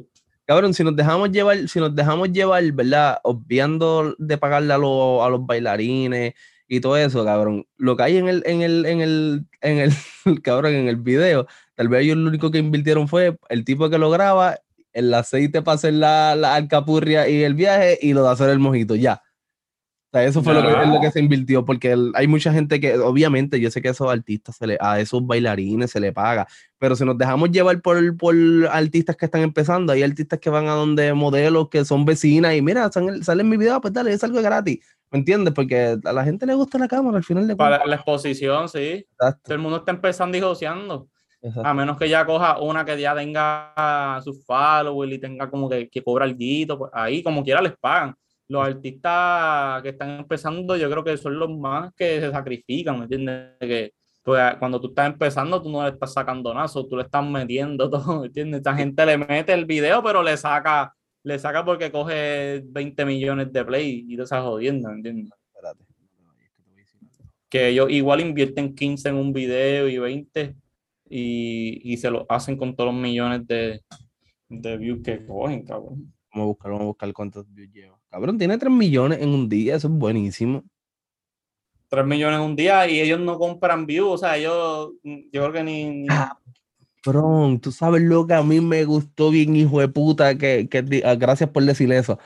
Cabrón, 0.45 0.73
si 0.73 0.83
nos 0.83 0.95
dejamos 0.95 1.29
llevar, 1.29 1.67
si 1.67 1.79
nos 1.79 1.93
dejamos 1.93 2.31
llevar, 2.31 2.63
¿verdad? 2.71 3.19
Obviando 3.23 4.15
de 4.17 4.37
pagarle 4.37 4.73
a, 4.73 4.77
los, 4.77 5.21
a 5.21 5.27
los 5.29 5.45
bailarines 5.45 6.33
y 6.69 6.79
todo 6.79 6.95
eso, 6.95 7.25
cabrón. 7.25 7.67
Lo 7.75 7.97
que 7.97 8.03
hay 8.03 8.17
en 8.17 8.29
el, 8.29 8.43
en 8.45 8.61
el, 8.61 8.85
en 8.85 9.01
el, 9.01 9.45
en 9.59 9.77
el, 9.79 9.91
cabrón, 10.41 10.73
en 10.73 10.87
el 10.87 10.95
video, 10.95 11.47
tal 11.75 11.89
vez 11.89 12.03
ellos 12.03 12.15
lo 12.15 12.29
único 12.29 12.49
que 12.49 12.59
invirtieron 12.59 13.09
fue 13.09 13.37
el 13.49 13.65
tipo 13.65 13.89
que 13.89 13.97
lo 13.97 14.09
graba, 14.09 14.57
el 14.93 15.13
aceite 15.13 15.61
para 15.61 15.75
hacer 15.75 15.95
la, 15.95 16.35
la 16.37 16.55
alcapurria 16.55 17.27
y 17.27 17.43
el 17.43 17.53
viaje 17.53 17.99
y 18.01 18.13
lo 18.13 18.23
de 18.23 18.29
hacer 18.29 18.49
el 18.49 18.59
mojito, 18.59 18.95
ya 18.95 19.21
eso 20.23 20.43
fue 20.43 20.53
lo 20.53 20.61
que, 20.61 20.87
lo 20.87 21.01
que, 21.01 21.11
se 21.11 21.19
invirtió, 21.19 21.65
porque 21.65 21.95
hay 22.13 22.27
mucha 22.27 22.51
gente 22.51 22.79
que, 22.79 22.97
obviamente, 22.97 23.59
yo 23.59 23.71
sé 23.71 23.81
que 23.81 23.89
a 23.89 23.91
esos 23.91 24.09
artistas, 24.09 24.55
se 24.55 24.67
le, 24.67 24.77
a 24.79 24.99
esos 24.99 25.25
bailarines 25.25 25.91
se 25.91 25.99
le 25.99 26.13
paga, 26.13 26.47
pero 26.79 26.95
si 26.95 27.03
nos 27.03 27.17
dejamos 27.17 27.51
llevar 27.51 27.81
por, 27.81 28.17
por 28.17 28.35
artistas 28.71 29.15
que 29.15 29.25
están 29.25 29.41
empezando, 29.41 29.93
hay 29.93 30.03
artistas 30.03 30.39
que 30.39 30.49
van 30.49 30.67
a 30.67 30.73
donde 30.73 31.13
modelos 31.13 31.69
que 31.69 31.83
son 31.85 32.05
vecinas 32.05 32.55
y 32.55 32.61
mira, 32.61 32.91
salen, 32.91 33.21
en 33.25 33.49
mi 33.49 33.57
video, 33.57 33.81
pues 33.81 33.93
dale, 33.93 34.13
es 34.13 34.23
algo 34.23 34.41
gratis. 34.41 34.79
¿Me 35.09 35.19
entiendes? 35.19 35.53
Porque 35.53 35.97
a 36.03 36.13
la 36.13 36.23
gente 36.23 36.45
le 36.45 36.53
gusta 36.53 36.77
la 36.77 36.87
cámara 36.87 37.17
al 37.17 37.23
final 37.23 37.47
de 37.47 37.55
Para 37.55 37.85
la 37.85 37.95
exposición, 37.95 38.67
sí. 38.67 39.05
Todo 39.17 39.55
el 39.55 39.59
mundo 39.59 39.77
está 39.77 39.91
empezando 39.91 40.37
y 40.37 40.41
joseando. 40.41 41.07
A 41.63 41.73
menos 41.73 41.97
que 41.97 42.09
ya 42.09 42.25
coja 42.25 42.59
una 42.59 42.83
que 42.83 42.99
ya 42.99 43.15
tenga 43.15 44.19
sus 44.23 44.45
followers 44.45 45.13
y 45.13 45.19
tenga 45.19 45.49
como 45.49 45.69
que, 45.69 45.87
que 45.87 46.03
cobra 46.03 46.25
el 46.25 46.35
guito, 46.35 46.77
pues 46.77 46.91
ahí 46.93 47.23
como 47.23 47.43
quiera 47.43 47.61
les 47.61 47.77
pagan 47.77 48.15
los 48.47 48.65
artistas 48.65 49.81
que 49.83 49.89
están 49.89 50.19
empezando, 50.19 50.75
yo 50.77 50.89
creo 50.89 51.03
que 51.03 51.17
son 51.17 51.37
los 51.37 51.49
más 51.49 51.93
que 51.93 52.19
se 52.21 52.31
sacrifican, 52.31 52.97
¿me 52.97 53.03
entiendes? 53.03 53.51
Que 53.59 53.93
pues, 54.23 54.55
cuando 54.57 54.79
tú 54.79 54.87
estás 54.89 55.07
empezando, 55.07 55.61
tú 55.61 55.69
no 55.69 55.83
le 55.83 55.89
estás 55.89 56.13
sacando 56.13 56.53
nada, 56.53 56.67
tú 56.67 56.95
le 56.95 57.03
estás 57.03 57.25
metiendo 57.25 57.89
todo, 57.89 58.21
¿me 58.21 58.27
entiendes? 58.27 58.59
Esta 58.59 58.75
gente 58.75 59.05
le 59.05 59.17
mete 59.17 59.53
el 59.53 59.65
video, 59.65 60.03
pero 60.03 60.23
le 60.23 60.35
saca, 60.37 60.93
le 61.23 61.39
saca 61.39 61.63
porque 61.65 61.91
coge 61.91 62.61
20 62.65 63.05
millones 63.05 63.51
de 63.51 63.65
play 63.65 64.05
y 64.07 64.15
te 64.15 64.23
estás 64.23 64.43
jodiendo, 64.43 64.89
¿me 64.89 64.95
entiendes? 64.95 65.33
Que 67.49 67.69
ellos 67.69 67.89
igual 67.89 68.19
invierten 68.19 68.75
15 68.75 69.09
en 69.09 69.15
un 69.15 69.31
video 69.31 69.87
y 69.87 69.97
20 69.97 70.55
y, 71.09 71.93
y 71.93 71.97
se 71.97 72.11
lo 72.11 72.25
hacen 72.27 72.57
con 72.57 72.75
todos 72.75 72.93
los 72.93 73.01
millones 73.01 73.47
de, 73.47 73.81
de 74.49 74.77
views 74.77 75.01
que 75.03 75.25
cogen, 75.25 75.63
cabrón. 75.65 76.13
Vamos 76.33 76.43
a 76.43 76.47
buscar, 76.47 76.71
vamos 76.71 76.83
a 76.83 76.87
buscar 76.87 77.13
cuántos 77.13 77.53
views 77.53 77.71
lleva. 77.71 77.96
Cabrón, 78.09 78.37
tiene 78.37 78.57
3 78.57 78.71
millones 78.71 79.19
en 79.21 79.29
un 79.29 79.49
día, 79.49 79.75
eso 79.75 79.87
es 79.87 79.93
buenísimo. 79.93 80.63
3 81.89 82.05
millones 82.05 82.39
en 82.39 82.45
un 82.45 82.55
día 82.55 82.87
y 82.87 82.99
ellos 82.99 83.19
no 83.19 83.37
compran 83.37 83.85
views, 83.85 84.13
o 84.13 84.17
sea, 84.17 84.37
ellos, 84.37 84.91
yo 85.03 85.41
creo 85.41 85.53
que 85.53 85.63
ni... 85.63 86.05
Ah, 86.09 86.37
cabrón, 87.01 87.59
tú 87.59 87.71
sabes 87.71 88.01
lo 88.01 88.27
que 88.27 88.33
a 88.33 88.43
mí 88.43 88.59
me 88.61 88.83
gustó 88.85 89.29
bien, 89.29 89.55
hijo 89.55 89.79
de 89.79 89.87
puta, 89.87 90.37
que, 90.37 90.67
que 90.69 91.03
ah, 91.05 91.15
gracias 91.15 91.49
por 91.49 91.63
decir 91.63 91.91
eso. 91.91 92.19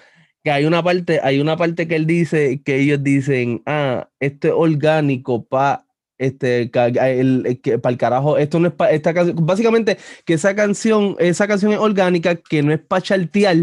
Que 0.43 0.51
hay 0.51 0.65
una 0.65 0.83
parte, 0.83 1.19
hay 1.21 1.39
una 1.39 1.55
parte 1.57 1.87
que 1.87 1.95
él 1.95 2.07
dice, 2.07 2.61
que 2.63 2.79
ellos 2.79 3.03
dicen, 3.03 3.61
ah, 3.65 4.09
esto 4.19 4.47
es 4.47 4.53
orgánico 4.55 5.43
para 5.43 5.85
este 6.17 6.71
el, 6.73 7.59
que 7.63 7.79
para 7.79 7.91
el 7.91 7.97
carajo 7.97 8.37
esto 8.37 8.59
no 8.59 8.67
es 8.67 8.73
para 8.75 8.91
esta 8.91 9.11
canción 9.11 9.43
básicamente 9.43 9.97
que 10.23 10.35
esa 10.35 10.55
canción 10.55 11.15
esa 11.17 11.47
canción 11.47 11.73
es 11.73 11.79
orgánica 11.79 12.35
que 12.35 12.61
no 12.61 12.71
es 12.71 12.79
para 12.79 13.01
chartear 13.01 13.57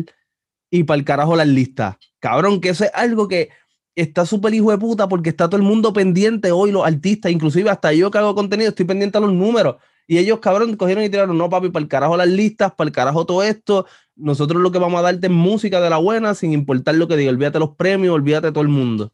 y 0.70 0.84
para 0.84 0.98
el 0.98 1.04
carajo 1.04 1.36
las 1.36 1.48
listas. 1.48 1.96
Cabrón, 2.18 2.60
que 2.60 2.70
eso 2.70 2.84
es 2.84 2.90
algo 2.94 3.28
que 3.28 3.50
está 3.94 4.24
súper 4.24 4.54
hijo 4.54 4.70
de 4.70 4.78
puta 4.78 5.08
porque 5.08 5.30
está 5.30 5.48
todo 5.48 5.56
el 5.56 5.66
mundo 5.66 5.92
pendiente 5.92 6.52
hoy, 6.52 6.70
los 6.70 6.86
artistas, 6.86 7.32
inclusive 7.32 7.70
hasta 7.70 7.92
yo 7.92 8.10
que 8.10 8.18
hago 8.18 8.34
contenido, 8.34 8.70
estoy 8.70 8.86
pendiente 8.86 9.18
a 9.18 9.20
los 9.20 9.32
números. 9.32 9.76
Y 10.06 10.16
ellos, 10.16 10.38
cabrón, 10.38 10.74
cogieron 10.76 11.04
y 11.04 11.10
tiraron, 11.10 11.36
no, 11.36 11.50
papi, 11.50 11.68
para 11.68 11.82
el 11.82 11.88
carajo 11.88 12.16
las 12.16 12.28
listas, 12.28 12.72
para 12.74 12.88
el 12.88 12.94
carajo 12.94 13.26
todo 13.26 13.42
esto. 13.42 13.86
Nosotros 14.16 14.62
lo 14.62 14.72
que 14.72 14.78
vamos 14.78 14.98
a 15.00 15.02
darte 15.02 15.26
es 15.26 15.32
música 15.32 15.82
de 15.82 15.90
la 15.90 15.98
buena, 15.98 16.34
sin 16.34 16.52
importar 16.52 16.94
lo 16.94 17.06
que 17.06 17.16
diga. 17.16 17.30
Olvídate 17.30 17.58
los 17.58 17.76
premios, 17.76 18.14
olvídate 18.14 18.46
de 18.46 18.52
todo 18.52 18.62
el 18.62 18.68
mundo. 18.68 19.12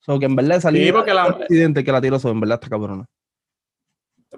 O 0.00 0.04
sea, 0.04 0.18
que 0.18 0.26
en 0.26 0.34
verdad 0.34 0.60
salió 0.60 0.84
sí, 0.84 0.90
porque 0.90 1.14
la... 1.14 1.36
presidente 1.36 1.84
que 1.84 1.92
la 1.92 2.00
tiró 2.00 2.16
eso, 2.16 2.30
en 2.30 2.40
verdad 2.40 2.56
está 2.56 2.68
cabrona. 2.68 3.06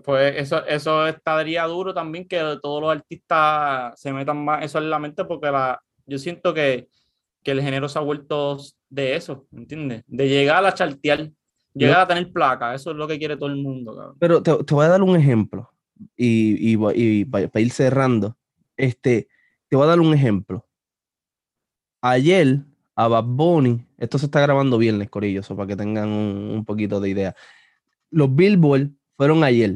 Pues 0.04 0.34
eso, 0.36 0.66
eso 0.66 1.06
estaría 1.06 1.64
duro 1.64 1.94
también 1.94 2.28
que 2.28 2.38
todos 2.60 2.82
los 2.82 2.92
artistas 2.92 3.98
se 3.98 4.12
metan 4.12 4.44
más 4.44 4.62
eso 4.62 4.78
en 4.78 4.90
la 4.90 4.98
mente 4.98 5.24
porque 5.24 5.50
la, 5.50 5.80
yo 6.10 6.18
siento 6.18 6.52
que, 6.52 6.88
el 7.44 7.62
género 7.62 7.88
se 7.88 7.98
ha 7.98 8.02
vuelto 8.02 8.58
de 8.90 9.16
eso, 9.16 9.46
¿entiendes? 9.50 10.04
De 10.06 10.28
llegar 10.28 10.64
a 10.64 10.74
chartear, 10.74 11.30
llegar 11.74 12.00
a 12.00 12.06
tener 12.06 12.30
placa, 12.30 12.74
eso 12.74 12.90
es 12.92 12.96
lo 12.96 13.08
que 13.08 13.18
quiere 13.18 13.36
todo 13.36 13.48
el 13.48 13.56
mundo. 13.56 14.14
Pero 14.20 14.40
te, 14.40 14.52
voy 14.52 14.84
a 14.84 14.90
dar 14.90 15.02
un 15.02 15.16
ejemplo 15.16 15.68
y, 16.16 16.72
y, 16.72 17.24
para 17.24 17.60
ir 17.60 17.70
cerrando. 17.72 18.36
Este, 18.76 19.26
te 19.68 19.74
voy 19.76 19.84
a 19.84 19.88
dar 19.88 20.00
un 20.00 20.14
ejemplo. 20.14 20.64
Ayer 22.02 22.60
a 22.94 23.08
Bad 23.08 23.24
Bunny, 23.24 23.84
esto 23.98 24.18
se 24.18 24.26
está 24.26 24.40
grabando 24.40 24.78
viernes, 24.78 25.10
Corillo, 25.10 25.42
para 25.56 25.66
que 25.66 25.76
tengan 25.76 26.08
un, 26.08 26.64
poquito 26.64 27.00
de 27.00 27.10
idea. 27.10 27.34
Los 28.10 28.34
Billboard 28.34 28.90
fueron 29.16 29.42
ayer. 29.42 29.74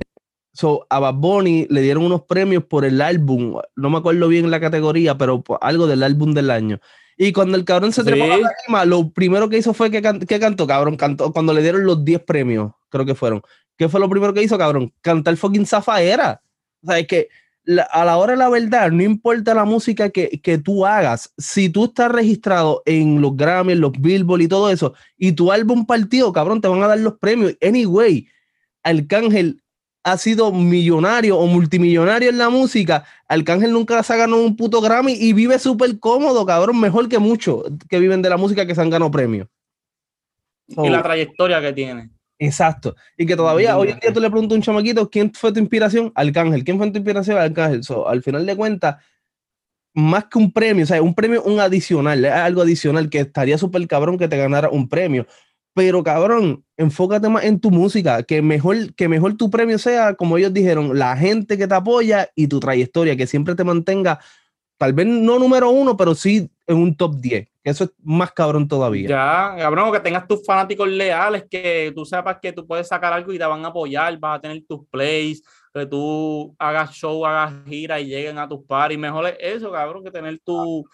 So, 0.54 0.86
a 0.88 1.00
Bad 1.00 1.14
Bunny 1.14 1.66
le 1.68 1.82
dieron 1.82 2.04
unos 2.04 2.22
premios 2.22 2.64
por 2.64 2.84
el 2.84 3.00
álbum, 3.00 3.60
no 3.74 3.90
me 3.90 3.98
acuerdo 3.98 4.28
bien 4.28 4.50
la 4.52 4.60
categoría, 4.60 5.18
pero 5.18 5.42
algo 5.60 5.88
del 5.88 6.04
álbum 6.04 6.32
del 6.32 6.50
año. 6.50 6.80
Y 7.16 7.32
cuando 7.32 7.56
el 7.56 7.64
cabrón 7.64 7.92
se 7.92 8.04
trepó 8.04 8.24
a 8.24 8.38
la 8.72 8.84
lo 8.84 9.10
primero 9.10 9.48
que 9.48 9.58
hizo 9.58 9.74
fue 9.74 9.90
que, 9.90 10.00
que, 10.00 10.40
cantó, 10.40 10.66
cabrón, 10.66 10.96
cantó 10.96 11.32
cuando 11.32 11.52
le 11.52 11.60
dieron 11.60 11.84
los 11.84 12.04
10 12.04 12.22
premios, 12.22 12.72
creo 12.88 13.04
que 13.04 13.16
fueron. 13.16 13.42
¿Qué 13.76 13.88
fue 13.88 13.98
lo 13.98 14.08
primero 14.08 14.32
que 14.32 14.44
hizo, 14.44 14.56
cabrón? 14.56 14.92
Cantar 15.00 15.36
fucking 15.36 15.66
Zafaera. 15.66 16.40
O 16.82 16.86
sea, 16.86 17.00
es 17.00 17.08
que 17.08 17.28
a 17.90 18.04
la 18.04 18.16
hora 18.16 18.34
de 18.34 18.38
la 18.38 18.48
verdad, 18.48 18.92
no 18.92 19.02
importa 19.02 19.54
la 19.54 19.64
música 19.64 20.10
que, 20.10 20.40
que, 20.40 20.58
tú 20.58 20.86
hagas, 20.86 21.32
si 21.36 21.68
tú 21.68 21.86
estás 21.86 22.12
registrado 22.12 22.82
en 22.84 23.20
los 23.20 23.36
Grammy, 23.36 23.72
en 23.72 23.80
los 23.80 23.92
Billboard 23.92 24.42
y 24.42 24.48
todo 24.48 24.70
eso, 24.70 24.94
y 25.16 25.32
tu 25.32 25.50
álbum 25.50 25.86
partido, 25.86 26.32
cabrón, 26.32 26.60
te 26.60 26.68
van 26.68 26.82
a 26.82 26.88
dar 26.88 26.98
los 26.98 27.18
premios. 27.18 27.56
Anyway, 27.62 28.28
Arcángel 28.82 29.63
ha 30.04 30.18
sido 30.18 30.52
millonario 30.52 31.38
o 31.38 31.46
multimillonario 31.46 32.28
en 32.28 32.38
la 32.38 32.50
música. 32.50 33.04
Arcángel 33.26 33.72
nunca 33.72 34.02
se 34.02 34.12
ha 34.12 34.16
ganado 34.16 34.44
un 34.44 34.54
puto 34.54 34.82
Grammy 34.82 35.14
y 35.14 35.32
vive 35.32 35.58
súper 35.58 35.98
cómodo, 35.98 36.44
cabrón, 36.44 36.78
mejor 36.78 37.08
que 37.08 37.18
muchos 37.18 37.64
que 37.88 37.98
viven 37.98 38.20
de 38.20 38.28
la 38.28 38.36
música 38.36 38.66
que 38.66 38.74
se 38.74 38.82
han 38.82 38.90
ganado 38.90 39.10
premios. 39.10 39.48
y 40.68 40.88
la 40.90 41.02
trayectoria 41.02 41.60
que 41.60 41.72
tiene. 41.72 42.10
Exacto. 42.38 42.94
Y 43.16 43.24
que 43.24 43.34
todavía 43.34 43.78
hoy 43.78 43.90
en 43.90 44.00
día 44.00 44.12
tú 44.12 44.20
le 44.20 44.28
preguntas 44.28 44.54
a 44.54 44.56
un 44.56 44.62
chamaquito, 44.62 45.08
¿quién 45.08 45.32
fue 45.32 45.52
tu 45.52 45.60
inspiración? 45.60 46.12
Arcángel. 46.14 46.64
¿Quién 46.64 46.76
fue 46.76 46.90
tu 46.90 46.98
inspiración? 46.98 47.38
Arcángel. 47.38 47.80
al 48.06 48.22
final 48.22 48.44
de 48.44 48.56
cuentas, 48.56 48.96
más 49.94 50.26
que 50.26 50.38
un 50.38 50.52
premio, 50.52 50.84
o 50.84 50.86
sea, 50.86 51.00
un 51.00 51.14
premio, 51.14 51.42
un 51.44 51.60
adicional, 51.60 52.24
algo 52.26 52.60
adicional 52.62 53.08
que 53.08 53.20
estaría 53.20 53.56
súper 53.56 53.86
cabrón 53.86 54.18
que 54.18 54.28
te 54.28 54.36
ganara 54.36 54.68
un 54.68 54.88
premio. 54.88 55.26
Pero 55.74 56.04
cabrón, 56.04 56.64
enfócate 56.76 57.28
más 57.28 57.44
en 57.44 57.58
tu 57.58 57.70
música, 57.70 58.22
que 58.22 58.40
mejor, 58.42 58.94
que 58.94 59.08
mejor 59.08 59.36
tu 59.36 59.50
premio 59.50 59.78
sea, 59.78 60.14
como 60.14 60.38
ellos 60.38 60.54
dijeron, 60.54 60.96
la 60.96 61.16
gente 61.16 61.58
que 61.58 61.66
te 61.66 61.74
apoya 61.74 62.30
y 62.36 62.46
tu 62.46 62.60
trayectoria, 62.60 63.16
que 63.16 63.26
siempre 63.26 63.56
te 63.56 63.64
mantenga, 63.64 64.20
tal 64.78 64.92
vez 64.92 65.06
no 65.06 65.38
número 65.38 65.70
uno, 65.70 65.96
pero 65.96 66.14
sí 66.14 66.48
en 66.66 66.76
un 66.76 66.96
top 66.96 67.16
10. 67.16 67.48
Eso 67.64 67.84
es 67.84 67.90
más 68.02 68.30
cabrón 68.32 68.68
todavía. 68.68 69.08
Ya, 69.08 69.56
cabrón, 69.58 69.90
que 69.90 70.00
tengas 70.00 70.28
tus 70.28 70.44
fanáticos 70.44 70.88
leales, 70.88 71.44
que 71.50 71.92
tú 71.94 72.04
sepas 72.04 72.38
que 72.40 72.52
tú 72.52 72.66
puedes 72.66 72.86
sacar 72.86 73.12
algo 73.12 73.32
y 73.32 73.38
te 73.38 73.44
van 73.44 73.64
a 73.64 73.68
apoyar, 73.68 74.16
vas 74.18 74.38
a 74.38 74.40
tener 74.40 74.62
tus 74.68 74.86
plays, 74.88 75.42
que 75.72 75.86
tú 75.86 76.54
hagas 76.58 76.92
show, 76.92 77.24
hagas 77.26 77.64
gira 77.66 77.98
y 77.98 78.06
lleguen 78.06 78.38
a 78.38 78.48
tus 78.48 78.64
paris. 78.64 78.98
Mejor 78.98 79.26
es 79.26 79.36
eso, 79.40 79.72
cabrón, 79.72 80.04
que 80.04 80.10
tener 80.10 80.38
tu, 80.40 80.84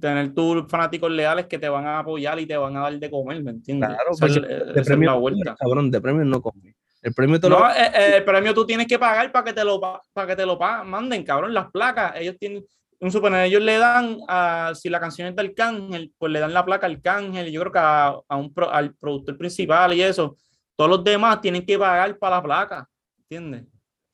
tener 0.00 0.34
tus 0.34 0.68
fanáticos 0.68 1.10
leales 1.10 1.46
que 1.46 1.58
te 1.58 1.68
van 1.68 1.86
a 1.86 2.00
apoyar 2.00 2.38
y 2.38 2.46
te 2.46 2.56
van 2.56 2.76
a 2.76 2.80
dar 2.80 2.98
de 2.98 3.10
comer, 3.10 3.42
¿me 3.42 3.50
entiendes? 3.50 3.88
Claro, 3.88 4.10
porque 4.18 4.40
de 4.40 4.82
premio, 4.82 5.10
la 5.10 5.16
vuelta. 5.16 5.56
Cabrón, 5.58 5.90
de 5.90 6.00
premio 6.00 6.24
no 6.24 6.40
come. 6.40 6.74
El 7.00 7.14
premio, 7.14 7.38
no, 7.48 7.70
eh, 7.70 7.92
eh, 7.94 8.16
el 8.16 8.24
premio 8.24 8.52
tú 8.52 8.66
tienes 8.66 8.86
que 8.86 8.98
pagar 8.98 9.30
para 9.30 9.44
que 9.44 9.52
te 9.52 9.64
lo 9.64 9.80
para 9.80 10.26
que 10.26 10.36
te 10.36 10.44
lo 10.44 10.58
manden, 10.58 11.22
cabrón, 11.22 11.54
las 11.54 11.70
placas. 11.70 12.14
Ellos 12.16 12.36
tienen 12.38 12.64
un 13.00 13.12
suponer, 13.12 13.46
ellos 13.46 13.62
le 13.62 13.78
dan, 13.78 14.18
a, 14.26 14.72
si 14.74 14.88
la 14.88 14.98
canción 14.98 15.28
es 15.28 15.36
del 15.36 15.54
cángel, 15.54 16.12
pues 16.18 16.32
le 16.32 16.40
dan 16.40 16.52
la 16.52 16.64
placa 16.64 16.86
al 16.86 17.00
cángel, 17.00 17.48
y 17.48 17.52
yo 17.52 17.60
creo 17.60 17.72
que 17.72 17.78
a, 17.78 18.36
un 18.36 18.52
al 18.70 18.94
productor 18.94 19.36
principal 19.36 19.94
y 19.94 20.02
eso. 20.02 20.36
Todos 20.74 20.90
los 20.90 21.04
demás 21.04 21.40
tienen 21.40 21.64
que 21.64 21.78
pagar 21.78 22.18
para 22.18 22.36
la 22.36 22.42
placa, 22.42 22.88
¿entiendes? 23.18 23.64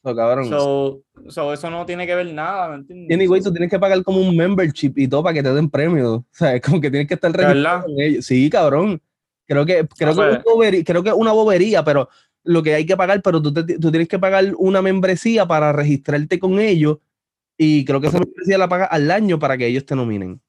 So, 0.05 0.15
cabrón. 0.15 0.51
So, 0.51 1.53
eso 1.55 1.71
no 1.71 1.87
tiene 1.87 2.07
que 2.07 2.15
ver 2.15 2.27
nada, 2.35 2.69
¿me 2.69 2.75
entiendes? 2.77 3.27
Güey, 3.27 3.41
tú 3.41 3.51
tienes 3.51 3.71
que 3.71 3.79
pagar 3.79 4.03
como 4.03 4.21
un 4.21 4.37
membership 4.37 4.93
y 4.97 5.09
todo 5.09 5.23
para 5.23 5.33
que 5.33 5.43
te 5.43 5.55
den 5.55 5.71
premios. 5.71 6.19
O 6.19 6.27
sea, 6.31 6.55
es 6.55 6.61
como 6.61 6.79
que 6.79 6.91
tienes 6.91 7.09
que 7.09 7.15
estar 7.15 7.33
registrado 7.33 7.85
con 7.85 7.99
ellos. 7.99 8.27
Sí, 8.27 8.51
cabrón. 8.51 9.01
Creo 9.47 9.65
que, 9.65 9.87
creo, 9.97 10.15
que 10.15 10.31
es 10.31 10.43
una 10.45 10.85
creo 10.85 11.03
que 11.03 11.13
una 11.13 11.33
bobería, 11.33 11.83
pero 11.85 12.11
lo 12.43 12.63
que 12.63 12.75
hay 12.75 12.85
que 12.85 12.97
pagar, 12.97 13.23
pero 13.23 13.41
tú, 13.41 13.53
tú 13.53 13.91
tienes 13.91 14.09
que 14.09 14.19
pagar 14.19 14.53
una 14.59 14.83
membresía 14.83 15.47
para 15.47 15.73
registrarte 15.73 16.39
con 16.39 16.59
ellos 16.59 16.99
y 17.57 17.85
creo 17.87 18.01
que 18.01 18.09
esa 18.09 18.19
membresía 18.19 18.59
la 18.59 18.69
paga 18.69 18.85
al 18.85 19.11
año 19.11 19.39
para 19.39 19.57
que 19.57 19.67
ellos 19.67 19.87
te 19.87 19.97
nominen. 19.97 20.41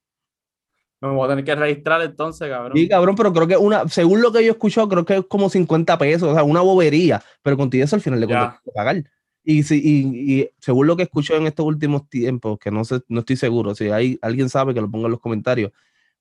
Me 1.00 1.10
voy 1.10 1.26
a 1.26 1.30
tener 1.30 1.46
que 1.46 1.56
registrar 1.56 2.02
entonces, 2.02 2.50
cabrón. 2.50 2.78
Sí, 2.78 2.89
cabrón, 2.89 3.15
pero 3.15 3.32
creo 3.32 3.48
que 3.48 3.58
una, 3.58 3.88
según 3.88 4.22
lo 4.22 4.32
que 4.32 4.44
yo 4.44 4.50
he 4.50 4.52
escuchado, 4.52 4.89
creo 4.89 5.06
que 5.06 5.18
es 5.18 5.26
como 5.28 5.50
50 5.50 5.98
pesos, 5.98 6.30
o 6.30 6.34
sea, 6.34 6.44
una 6.44 6.62
bobería, 6.62 7.22
pero 7.41 7.58
contigo 7.58 7.86
eso 7.86 7.96
al 7.96 8.02
final 8.02 8.20
le 8.20 8.28
cuentas 8.28 8.60
que 8.63 8.72
pagar. 8.72 9.04
Y, 9.45 9.63
si, 9.63 9.75
y, 9.77 10.49
según 10.60 10.88
lo 10.88 10.97
que 10.97 11.03
escucho 11.03 11.36
en 11.36 11.45
estos 11.45 11.65
últimos 11.65 12.10
tiempos, 12.10 12.58
que 12.58 12.71
no 12.71 12.84
sé, 12.84 13.01
no 13.08 13.19
estoy 13.19 13.36
seguro, 13.36 13.75
si 13.75 13.89
hay 13.89 14.17
alguien 14.21 14.49
sabe 14.49 14.73
que 14.73 14.81
lo 14.81 14.89
ponga 14.89 15.05
en 15.05 15.12
los 15.12 15.19
comentarios, 15.19 15.71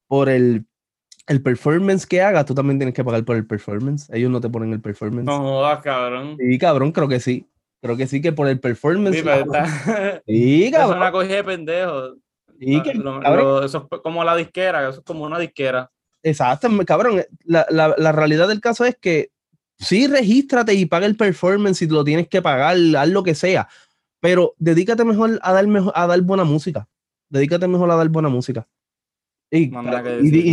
por 0.07 0.29
el, 0.29 0.67
el 1.27 1.43
performance 1.43 2.07
que 2.07 2.21
haga, 2.21 2.45
tú 2.45 2.55
también 2.55 2.79
tienes 2.79 2.95
que 2.95 3.03
pagar 3.03 3.25
por 3.25 3.37
el 3.37 3.47
performance. 3.47 4.11
Ellos 4.13 4.31
no 4.31 4.41
te 4.41 4.51
ponen 4.51 4.73
el 4.73 4.81
performance. 4.81 5.25
No 5.25 5.63
cabrón. 5.83 6.37
Sí, 6.39 6.59
cabrón, 6.59 6.93
creo 6.93 7.09
que 7.09 7.19
sí. 7.19 7.49
Creo 7.81 7.97
que 7.97 8.07
sí, 8.07 8.21
que 8.21 8.33
por 8.33 8.49
el 8.49 8.61
performance. 8.61 9.17
Sí, 9.17 9.23
pero 9.23 9.45
sí 10.27 10.71
cabrón. 10.73 10.91
Es 10.91 10.97
una 10.97 11.13
cogida 11.13 11.37
de 11.37 11.45
pendejo. 11.45 12.15
Sí, 12.61 12.83
que, 12.83 12.91
eso 12.91 13.89
es 13.91 14.01
como 14.01 14.23
la 14.23 14.37
disquera, 14.37 14.89
eso 14.89 15.01
es 15.01 15.05
como 15.05 15.25
una 15.25 15.39
disquera. 15.39 15.91
Exacto, 16.23 16.69
cabrón. 16.87 17.23
La, 17.45 17.67
la, 17.69 17.95
la, 17.99 18.13
realidad 18.13 18.49
del 18.49 18.61
caso 18.61 18.85
es 18.85 18.97
que 18.97 19.31
sí, 19.79 20.07
regístrate 20.07 20.75
y 20.75 20.87
paga 20.87 21.07
el 21.07 21.17
performance 21.17 21.79
si 21.79 21.87
lo 21.87 22.05
tienes 22.05 22.29
que 22.29 22.43
pagar, 22.43 22.77
haz 22.97 23.09
lo 23.09 23.23
que 23.23 23.35
sea. 23.35 23.69
Pero 24.21 24.55
dedícate 24.59 25.05
mejor 25.05 25.39
a 25.43 25.53
dar, 25.53 25.67
mejor, 25.67 25.93
a 25.95 26.07
dar 26.07 26.21
buena 26.23 26.45
música. 26.45 26.89
Dedícate 27.29 27.69
mejor 27.69 27.91
a 27.91 27.97
dar 27.97 28.09
buena 28.09 28.29
música. 28.29 28.67
Y, 29.51 29.67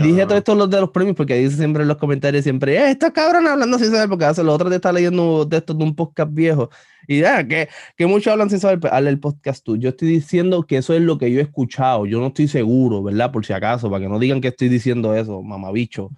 dije 0.01 0.25
todo 0.25 0.37
esto 0.37 0.53
los 0.53 0.69
de 0.69 0.79
los 0.79 0.91
premios, 0.91 1.15
porque 1.15 1.35
dice 1.35 1.55
siempre 1.55 1.81
en 1.81 1.87
los 1.87 1.97
comentarios, 1.97 2.43
siempre, 2.43 2.75
eh, 2.75 2.91
estos 2.91 3.09
cabrones 3.11 3.49
hablando 3.49 3.79
sin 3.79 3.89
saber, 3.89 4.07
porque 4.07 4.25
hace 4.25 4.43
los 4.43 4.53
otros 4.53 4.69
te 4.69 4.75
está 4.75 4.91
leyendo 4.91 5.47
esto 5.51 5.73
de 5.73 5.83
un 5.83 5.95
podcast 5.95 6.31
viejo. 6.31 6.69
Y 7.07 7.21
ya, 7.21 7.47
que, 7.47 7.67
que 7.97 8.05
muchos 8.05 8.31
hablan 8.31 8.51
sin 8.51 8.59
saber, 8.59 8.79
pues, 8.79 8.93
hazle 8.93 9.09
el 9.09 9.19
podcast 9.19 9.63
tú. 9.65 9.75
Yo 9.75 9.89
estoy 9.89 10.07
diciendo 10.09 10.67
que 10.67 10.77
eso 10.77 10.93
es 10.93 11.01
lo 11.01 11.17
que 11.17 11.31
yo 11.31 11.39
he 11.39 11.43
escuchado, 11.43 12.05
yo 12.05 12.19
no 12.19 12.27
estoy 12.27 12.47
seguro, 12.47 13.01
¿verdad? 13.01 13.31
Por 13.31 13.43
si 13.43 13.53
acaso, 13.53 13.89
para 13.89 14.03
que 14.03 14.09
no 14.09 14.19
digan 14.19 14.39
que 14.39 14.49
estoy 14.49 14.69
diciendo 14.69 15.15
eso, 15.15 15.41
mamabicho. 15.41 16.11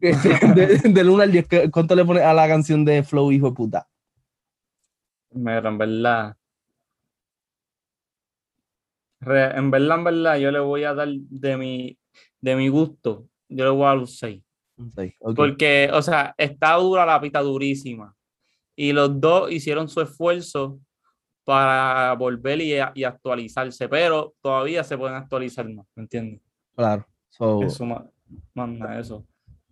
Del 0.00 1.08
1 1.08 1.22
al 1.22 1.32
10, 1.32 1.46
¿cuánto 1.72 1.94
le 1.94 2.04
pones 2.04 2.22
a 2.22 2.34
la 2.34 2.46
canción 2.46 2.84
de 2.84 3.02
Flow, 3.02 3.32
hijo 3.32 3.50
de 3.50 3.54
puta? 3.54 3.88
Mira, 5.30 5.68
en 5.68 5.78
verdad. 5.78 6.36
En 9.20 9.70
verdad, 9.70 9.98
en 9.98 10.04
verdad, 10.04 10.36
yo 10.36 10.50
le 10.50 10.60
voy 10.60 10.84
a 10.84 10.94
dar 10.94 11.08
de 11.08 11.56
mi 11.56 11.98
de 12.40 12.54
mi 12.54 12.68
gusto, 12.68 13.28
yo 13.48 13.64
le 13.64 13.70
voy 13.70 13.84
a 13.84 13.88
dar 13.88 13.98
un 13.98 14.06
6. 14.06 14.42
Porque, 15.34 15.90
o 15.92 16.02
sea, 16.02 16.34
está 16.36 16.74
dura 16.74 17.06
la 17.06 17.20
pista, 17.20 17.40
durísima. 17.40 18.14
Y 18.76 18.92
los 18.92 19.20
dos 19.20 19.50
hicieron 19.50 19.88
su 19.88 20.00
esfuerzo 20.00 20.78
para 21.44 22.12
volver 22.14 22.60
y, 22.60 22.74
y 22.94 23.04
actualizarse, 23.04 23.88
pero 23.88 24.34
todavía 24.40 24.84
se 24.84 24.98
pueden 24.98 25.16
actualizar 25.16 25.68
más, 25.68 25.86
¿me 25.94 26.02
entiendes? 26.02 26.40
Claro. 26.74 27.06
eso, 27.62 27.86
manda 28.52 29.00
eso. 29.00 29.24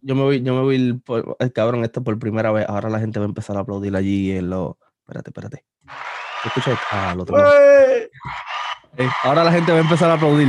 Yo 0.07 0.14
me 0.14 0.21
voy, 0.21 0.43
yo 0.43 0.55
me 0.55 0.61
voy, 0.61 1.03
el 1.38 1.53
cabrón, 1.55 1.83
esto 1.83 2.05
por 2.05 2.19
primera 2.19 2.53
vez. 2.53 2.67
Ahora 2.69 2.90
la 2.90 3.01
gente 3.01 3.19
va 3.19 3.25
a 3.25 3.29
empezar 3.29 3.57
a 3.57 3.61
aplaudir 3.61 3.97
allí 3.97 4.33
en 4.33 4.51
lo. 4.51 4.79
Espérate, 5.01 5.31
espérate. 5.31 5.64
Escucha, 6.45 6.79
ah, 6.90 7.14
lo 7.17 7.23
otro. 7.23 7.38
Eh, 7.38 8.11
ahora 9.23 9.43
la 9.45 9.51
gente 9.51 9.73
va 9.73 9.79
a 9.79 9.81
empezar 9.81 10.11
a 10.11 10.14
aplaudir. 10.14 10.49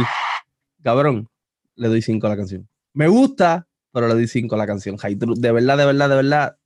Cabrón, 0.83 1.29
le 1.75 1.87
doy 1.87 2.01
5 2.01 2.27
a 2.27 2.29
la 2.31 2.35
canción. 2.35 2.67
Me 2.93 3.07
gusta, 3.07 3.65
pero 3.93 4.09
le 4.09 4.15
doy 4.15 4.27
5 4.27 4.53
a 4.53 4.57
la 4.57 4.67
canción. 4.67 4.97
De 4.97 5.51
verdad, 5.53 5.77
de 5.77 5.85
verdad, 5.85 6.09
de 6.09 6.15
verdad, 6.15 6.57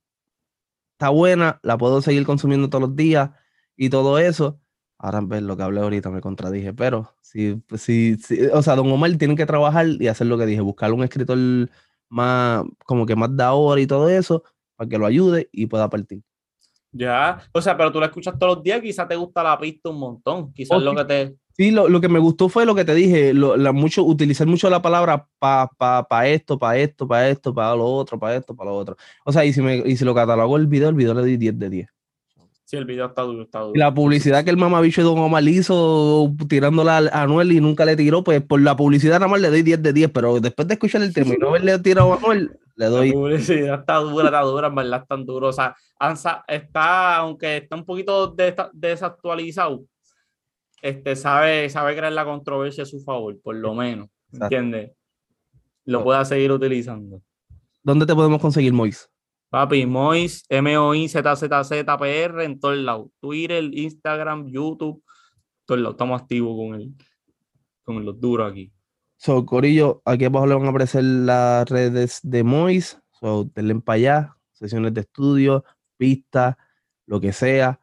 está 0.92 1.10
buena, 1.10 1.60
la 1.62 1.78
puedo 1.78 2.02
seguir 2.02 2.26
consumiendo 2.26 2.68
todos 2.70 2.82
los 2.82 2.96
días 2.96 3.30
y 3.76 3.88
todo 3.88 4.18
eso. 4.18 4.60
Ahora 4.98 5.20
ver 5.22 5.44
lo 5.44 5.56
que 5.56 5.62
hablé 5.62 5.80
ahorita 5.80 6.10
me 6.10 6.20
contradije, 6.20 6.74
pero 6.74 7.14
sí, 7.22 7.62
sí, 7.78 8.16
sí, 8.22 8.48
o 8.52 8.62
sea, 8.62 8.74
Don 8.74 8.90
Omar 8.90 9.10
tiene 9.16 9.36
que 9.36 9.46
trabajar 9.46 9.86
y 9.86 10.08
hacer 10.08 10.26
lo 10.26 10.36
que 10.36 10.44
dije, 10.44 10.60
buscar 10.60 10.92
un 10.92 11.04
escritor 11.04 11.38
más, 12.10 12.64
como 12.84 13.06
que 13.06 13.16
más 13.16 13.34
de 13.34 13.42
ahora 13.42 13.80
y 13.80 13.86
todo 13.86 14.08
eso, 14.08 14.44
para 14.76 14.88
que 14.88 14.98
lo 14.98 15.06
ayude 15.06 15.48
y 15.52 15.66
pueda 15.66 15.88
partir. 15.88 16.22
Ya, 16.92 17.40
o 17.52 17.62
sea, 17.62 17.76
pero 17.76 17.92
tú 17.92 18.00
la 18.00 18.06
escuchas 18.06 18.36
todos 18.38 18.56
los 18.56 18.64
días, 18.64 18.80
quizás 18.80 19.06
te 19.06 19.14
gusta 19.14 19.42
la 19.42 19.58
pista 19.58 19.90
un 19.90 19.98
montón, 19.98 20.52
quizás 20.52 20.82
lo 20.82 20.94
que 20.94 21.04
te... 21.04 21.36
Sí, 21.56 21.70
lo, 21.70 21.88
lo, 21.88 22.00
que 22.00 22.08
me 22.08 22.18
gustó 22.18 22.48
fue 22.48 22.64
lo 22.64 22.74
que 22.74 22.84
te 22.84 22.94
dije, 22.94 23.34
lo, 23.34 23.56
la, 23.56 23.72
mucho, 23.72 24.02
utilizar 24.02 24.46
mucho 24.46 24.70
la 24.70 24.82
palabra 24.82 25.28
para 25.38 25.68
pa, 25.76 26.08
pa 26.08 26.26
esto, 26.26 26.58
para 26.58 26.78
esto, 26.78 27.06
para 27.06 27.28
esto, 27.28 27.54
para 27.54 27.76
lo 27.76 27.84
otro, 27.84 28.18
para 28.18 28.36
esto, 28.36 28.56
para 28.56 28.70
lo 28.70 28.76
otro. 28.76 28.96
O 29.24 29.32
sea, 29.32 29.44
y 29.44 29.52
si, 29.52 29.60
me, 29.60 29.76
y 29.76 29.96
si 29.96 30.04
lo 30.04 30.14
catalogo 30.14 30.56
el 30.56 30.66
video, 30.66 30.88
el 30.88 30.94
video 30.94 31.14
le 31.14 31.24
di 31.24 31.36
10 31.36 31.58
de 31.58 31.70
10. 31.70 31.88
Sí, 32.70 32.76
el 32.76 32.84
video 32.84 33.06
está 33.06 33.22
duro, 33.22 33.42
está 33.42 33.58
duro. 33.62 33.72
La 33.74 33.92
publicidad 33.92 34.44
que 34.44 34.50
el 34.50 34.56
mamabicho 34.56 35.00
de 35.00 35.04
Don 35.08 35.18
Omar 35.18 35.42
hizo 35.42 36.32
tirándola 36.48 36.98
a 36.98 37.22
Anuel 37.22 37.50
y 37.50 37.60
nunca 37.60 37.84
le 37.84 37.96
tiró, 37.96 38.22
pues 38.22 38.40
por 38.42 38.60
la 38.60 38.76
publicidad 38.76 39.14
nada 39.14 39.26
más 39.26 39.40
le 39.40 39.50
doy 39.50 39.62
10 39.62 39.82
de 39.82 39.92
10, 39.92 40.10
pero 40.12 40.38
después 40.38 40.68
de 40.68 40.74
escuchar 40.74 41.02
el 41.02 41.12
tema 41.12 41.34
y 41.34 41.38
no 41.38 41.48
haberle 41.48 41.76
tirado 41.80 42.12
a 42.12 42.16
Anuel, 42.18 42.56
le 42.76 42.86
doy... 42.86 43.08
La 43.08 43.14
publicidad 43.14 43.80
está 43.80 43.96
dura, 43.96 44.26
está 44.26 44.42
dura, 44.42 44.68
en 44.68 44.74
verdad 44.76 45.04
tan 45.04 45.26
duro. 45.26 45.48
O 45.48 45.52
sea, 45.52 45.74
está, 46.46 47.16
aunque 47.16 47.56
está 47.56 47.74
un 47.74 47.84
poquito 47.84 48.36
desactualizado, 48.72 49.82
este, 50.80 51.16
sabe, 51.16 51.68
sabe 51.70 51.96
crear 51.96 52.12
la 52.12 52.24
controversia 52.24 52.84
a 52.84 52.86
su 52.86 53.00
favor, 53.00 53.36
por 53.42 53.56
lo 53.56 53.74
menos. 53.74 54.08
¿Entiendes? 54.32 54.92
Lo 55.86 56.04
pueda 56.04 56.24
seguir 56.24 56.52
utilizando. 56.52 57.20
¿Dónde 57.82 58.06
te 58.06 58.14
podemos 58.14 58.40
conseguir, 58.40 58.72
Mois? 58.72 59.10
Papi, 59.50 59.84
Mois, 59.84 60.44
M-O-I-Z-Z-Z-P-R 60.48 62.44
en 62.44 62.60
todos 62.60 62.78
lados. 62.78 63.08
Twitter, 63.20 63.64
Instagram, 63.72 64.46
YouTube, 64.46 65.02
todos 65.66 65.80
lados. 65.80 65.94
Estamos 65.94 66.22
activos 66.22 66.56
con, 66.56 66.80
el, 66.80 66.94
con 67.82 68.04
los 68.04 68.20
duros 68.20 68.50
aquí. 68.50 68.72
So, 69.16 69.44
Corillo, 69.44 70.02
aquí 70.04 70.24
abajo 70.24 70.46
le 70.46 70.54
van 70.54 70.66
a 70.66 70.70
aparecer 70.70 71.02
las 71.02 71.68
redes 71.68 72.20
de 72.22 72.44
Mois. 72.44 73.02
So, 73.20 73.50
denle 73.52 73.74
para 73.80 73.96
allá, 73.96 74.36
sesiones 74.52 74.94
de 74.94 75.00
estudio, 75.00 75.64
pistas, 75.96 76.56
lo 77.06 77.20
que 77.20 77.32
sea. 77.32 77.80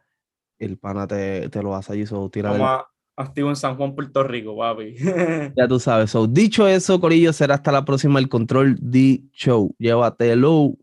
El 0.58 0.78
pana 0.78 1.06
te, 1.06 1.50
te 1.50 1.62
lo 1.62 1.76
hace 1.76 1.94
allí. 1.94 2.06
So, 2.06 2.30
tira 2.30 2.88
activo 3.18 3.50
en 3.50 3.56
San 3.56 3.76
Juan, 3.76 3.94
Puerto 3.94 4.24
Rico, 4.24 4.56
papi. 4.56 4.96
ya 5.58 5.68
tú 5.68 5.80
sabes. 5.80 6.12
So, 6.12 6.28
dicho 6.28 6.68
eso, 6.68 7.00
Corillo, 7.00 7.34
será 7.34 7.56
hasta 7.56 7.72
la 7.72 7.84
próxima 7.84 8.20
el 8.20 8.30
Control 8.30 8.78
D 8.80 9.24
Show. 9.34 9.76
Llévatelo. 9.78 10.78